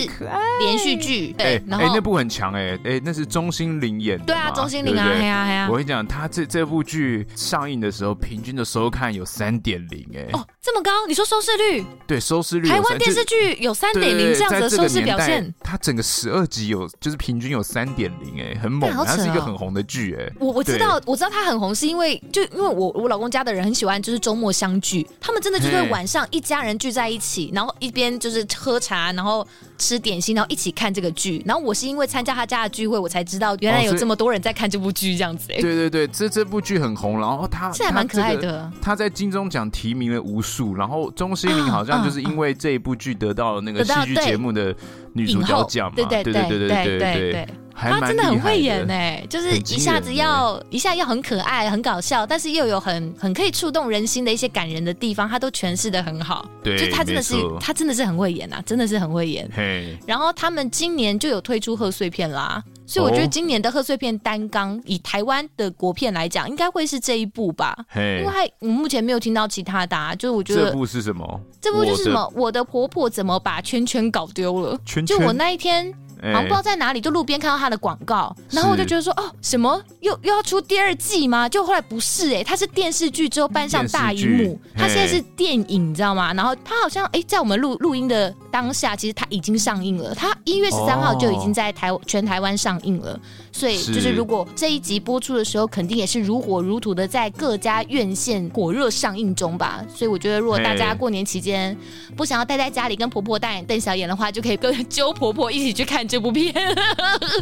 [0.60, 1.34] 连续剧。
[1.38, 4.24] 哎哎，那部很强哎哎，那是钟欣凌演的。
[4.26, 5.68] 对啊，钟欣凌啊，对啊，对啊。
[5.70, 6.99] 我跟你讲，他这这部剧
[7.34, 10.28] 上映的时候，平均的收看有三点零哎。
[10.32, 10.90] 哦，这么高？
[11.06, 11.84] 你说收视率？
[12.06, 12.68] 对，收视率。
[12.68, 15.52] 台湾电视剧有三点零这样子的收视表现。
[15.60, 18.90] 它整个十二集有，就是平均有三点零哎，很猛。
[19.04, 20.32] 它是一个很红的剧哎。
[20.38, 29.46] 我我知道，我知道它很红，是因为就因为我我老公家的人很喜欢，就是周末相聚，他们真的就是晚上一家人聚在一起，然后一边就是喝茶，然后
[29.78, 31.42] 吃点心，然后一起看这个剧。
[31.46, 35.48] 然后我是因为参加他家的聚会，我才知道原来有这么多人在看这部剧，这样子。
[35.48, 38.70] 对对对，这这部剧很红，然后他是还蛮可爱的。
[38.80, 44.74] 他在金钟奖提名了无数，然后钟欣凌好像就是因为这一部剧得到了那个戏剧节目的
[45.12, 45.94] 女主角奖嘛。
[45.96, 47.48] 对对对对对对对对。
[47.82, 56.46] 他真的很会演哎，就是一下子要一下要很可爱、很搞笑，但是又有很很可以触动人心的一些感人的地方，他都诠释的很好。
[56.62, 59.48] 对，就他真的是他真的是很会演呐，真的是很会演。
[59.54, 67.76] 嘿，然后他们今年就有推出贺岁片啦，所以我觉得今年的贺岁片单纲以台湾的国片来讲，应该会是这一部吧。
[67.88, 71.40] 嘿，因为我目前没有听到其他的，就是我觉得这部是什么？
[71.60, 72.32] 这部就是什么？
[72.34, 74.76] 我的婆婆怎么把圈圈搞丢了？
[74.84, 75.06] 圈圈？
[75.06, 75.94] 就我那一天。
[76.22, 81.48] 好像不知道在哪里，就路边看到他的广告，然后我就觉得说，哦，什么又又要出第二季吗？
[81.48, 86.34] 就后来不是哎、欸，他是电视剧之后搬上大荧幕，他现在是电影，你知道吗？
[86.34, 93.18] 然后他好像哎，在我们录录音的当下，其实他已经上映了，他一月十三号就已经在台全台湾上映了，
[93.52, 99.82] 所以就是如果这一集播出的时候，肯定也是如火如荼的在各家院线火热上映中吧。
[99.88, 101.76] 所以我觉得，如果大家过年期间
[102.16, 106.00] 不想要待在家里跟婆婆大眼瞪小眼的话，就可以跟 揪婆婆一起去看。
[106.10, 106.52] 这部片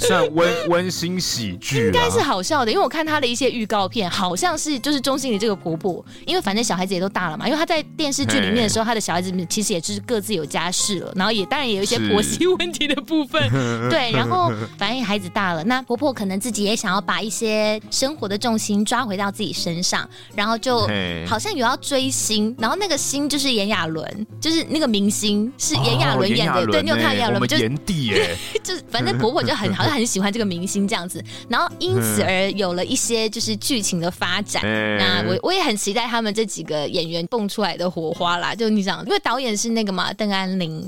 [0.00, 13.40] 算温温馨喜剧，应该是好笑的，因为我看他的一些预告片，好像是就是钟欣怡这个婆婆，因为反正小孩子也都大了嘛，因为他在电视剧里面的时候，他的小孩子其实也就是各自有家室了，然后也当然也有一些婆媳 问题的部分，
[13.90, 20.88] 对，然后反正孩子大了，那婆婆可能自己也想要把一些生活的重心抓回到自己身上，然后就
[21.26, 24.04] 好像有要追星，然后那个星就是炎亚纶，
[24.40, 27.46] 就是那个明星是炎亚纶演的，对，你有看炎亚纶吗？
[27.46, 28.36] 就炎帝耶。
[28.62, 34.62] 就是反正婆婆就很好像很喜欢这个明星这样子，然后因此而有了一些就是剧情的发展。
[34.64, 38.54] 嗯、那我我也很期待他们这几个演员蹦出来的火花啦。
[38.54, 40.87] 就你想，因为导演是那个嘛，邓安宁，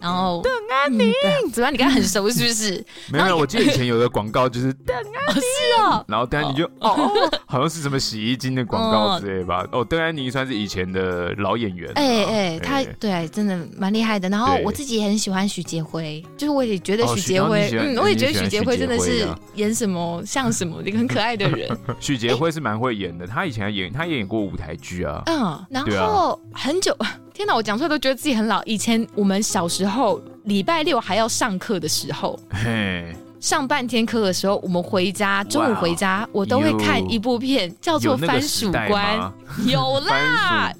[0.00, 1.12] 然后邓安宁，
[1.52, 1.72] 怎么样？
[1.72, 2.84] 你跟他很熟是不是？
[3.12, 6.04] 没有，我记得以前有个广告就是邓安宁，是哦。
[6.08, 9.66] 然后邓安宁就哦，哦，好像是什么洗衣精的广告之类吧？
[9.72, 11.90] 哦，邓安宁算是以前的老演员。
[11.94, 14.28] 哎哎，他对，真的蛮厉害的。
[14.28, 17.70] 然后我自己也很喜欢许杰辉，就是我也觉得许杰辉。
[17.72, 21.68] 嗯，我也觉得许杰辉真的是演什么像什么，一个很可爱的人。
[21.98, 25.22] 许杰辉是蛮会演的，他以前还演，他也演过舞台剧啊。
[25.26, 26.96] 嗯，然后很久，
[27.32, 28.62] 天哪，我讲出来都觉得自己很老。
[28.64, 29.87] 以前我们小时候
[30.44, 33.14] 礼拜六还要上课的时候，嘿。
[33.40, 39.16] 上半天课的时候，我们回家，中午回家我都会看一部片，叫做《番薯官》。
[39.64, 40.72] 有啦，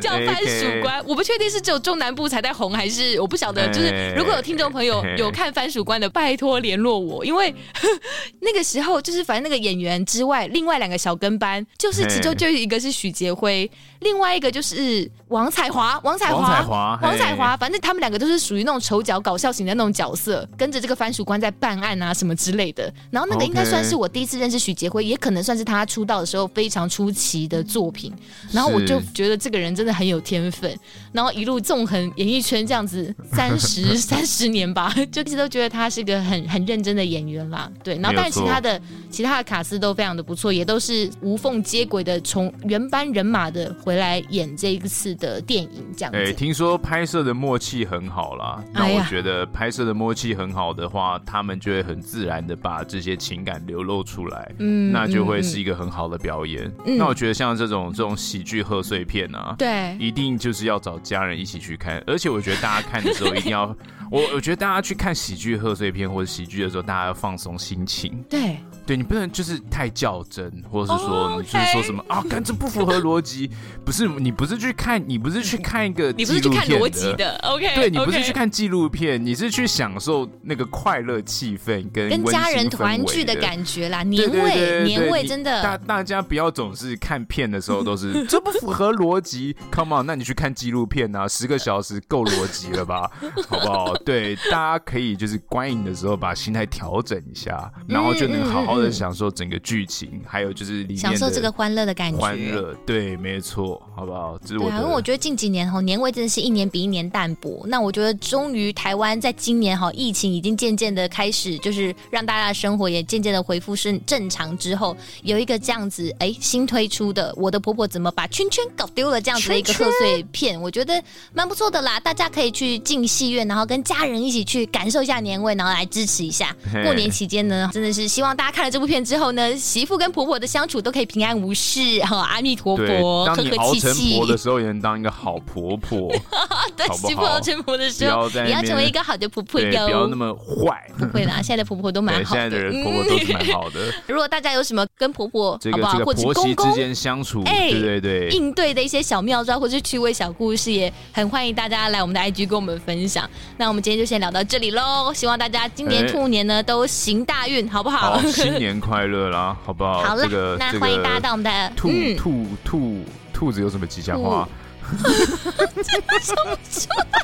[0.00, 1.00] 叫《番薯官》。
[1.08, 3.66] 我不确定是只有中南部才在红，还是我不晓得。
[3.72, 7.52] 就是如果有听众朋友有看《番薯官》的，拜托联络我，因为
[8.38, 13.68] 那个时候就是反正那个演员之外，另外两个小跟班，就是其中就一个是许杰辉，
[14.02, 22.84] 另外一个就是王彩华，王彩华，王彩华，反正他们两个都是属于那种丑角搞笑型的那种角色，跟着这个番薯官在办案啊什么之类的。
[23.10, 28.12] 然后那个应该算是我第一次认识许杰辉，也可能算是他出道的时候非常出奇的作品。
[28.52, 30.72] 然后我就觉得这个人真的很有天分，
[31.10, 37.68] 然后一路纵横演艺圈这样子三十 三十年吧，就一直都觉得他是个很很认真的演员啦。
[37.82, 38.80] 对，然后但是其他的
[39.10, 46.18] 其他的卡司都非常的不错，也都是无缝接轨的，从原班人马的回来演这一次的电影这样子。
[46.18, 56.68] 哎，听说拍摄的默契很好啦，那我觉得拍摄的默契很好的话，他们就会很很自然的把这些情感流露出来，嗯，那就会是一个很好的表演。
[56.84, 63.66] 嗯、那我觉得像这种这种喜剧贺岁片啊，对，一定就是要找家人一起去看，而且我觉得大家看的时候一定要，
[64.10, 68.56] 我我觉得大家去看喜剧贺岁片或者喜剧的时候，大家要放松心情，对。
[68.86, 72.18] 对，你不能就是太较真，或者是说你就是说什么、oh.
[72.18, 73.50] 啊，干这不符合逻辑。
[73.82, 77.74] 不是你不是去看，你不是去看一个纪录片的，你不是去看逻辑的，OK？
[77.74, 85.62] 对，你不是去看纪录片，你是去享受那个快乐气氛跟跟家人团聚的感觉啦，年味年味真的。
[85.62, 93.10] 大大家不要总是看片的时候都是 这不符合逻辑，Come on，那你去看纪录片啊，十个小时够逻辑了吧？
[93.48, 93.94] 好不好？
[94.04, 98.74] 对，大家可以就是观影的时候把心态调整一下，然后就能好好。
[98.74, 102.18] 的享受整个剧情，还有就是里面享受这个欢乐的感觉。
[102.18, 104.36] 欢乐，对，没错，好不好？
[104.38, 104.64] 这是我。
[104.64, 107.64] 对啊，因为我觉得近几年哈年味真的是一年比一年淡薄。
[107.66, 121.98] 那我觉得终于台湾在今年哈疫情已经渐渐的开始，就是让大家的生活也渐渐的恢复是正常之后，有一个这样子哎新推出的《我的婆婆怎么把圈圈搞丢了》这样子的一个贺岁片，我觉得蛮不错的啦。
[122.00, 126.54] 大家可以去进戏院，然后跟家人一起去感受一下年味，然后来支持一下。
[126.84, 128.64] 过年期间呢，真的是希望大家看。
[128.64, 133.44] 了这部片之后呢，媳妇跟婆婆的相处都可以平安无事，哈，阿弥陀佛，和和气气。
[133.44, 136.12] 当你熬成婆的时候，也能当一个好婆婆。
[136.76, 140.86] 对，好妇熬成婆的时候，你要成为一个好的婆婆哟，不要那么坏。
[140.98, 143.80] 不会啦， 现在的婆婆都蛮好的，现在的人婆婆都是蛮好的。
[144.06, 153.28] 如果大家有什么跟婆婆这个这个婆媳之间相处，哎，对对对，应对的一些小妙招或是趣味小故事，也很欢迎大家来我们的 IG 跟我们分享。
[153.56, 158.20] 那我们今天就先聊到这里喽，希望大家今年兔年呢都行大运，好不好？
[158.22, 160.02] 新年快乐啦，好不好？
[160.04, 164.48] 好了，那欢迎大家到我们的兔兔兔兔子有什么吉祥话？
[165.82, 167.20] 真的说不出来。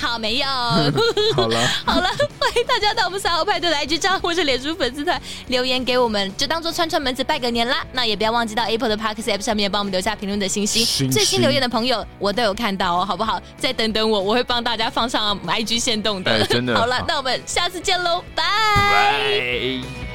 [0.00, 0.46] 好，没有。
[1.36, 2.08] 好了， 好了，
[2.40, 7.84] 欢迎大家到我们三号派对的 IG 账或是脸书粉丝团留言给我们，就当做串串门子拜个年啦。
[7.92, 10.80] 那也不要忘记到 Apple 的 Podcast App 上面帮我们留下评论的信息。
[10.84, 13.40] 星星最新留言的朋友，我都有看到哦，好不好？
[13.58, 16.44] 再等等我，我会帮大家放上 IG 限动的。
[16.46, 16.76] 真的。
[16.76, 20.05] 好了，那我们下次见喽，拜拜。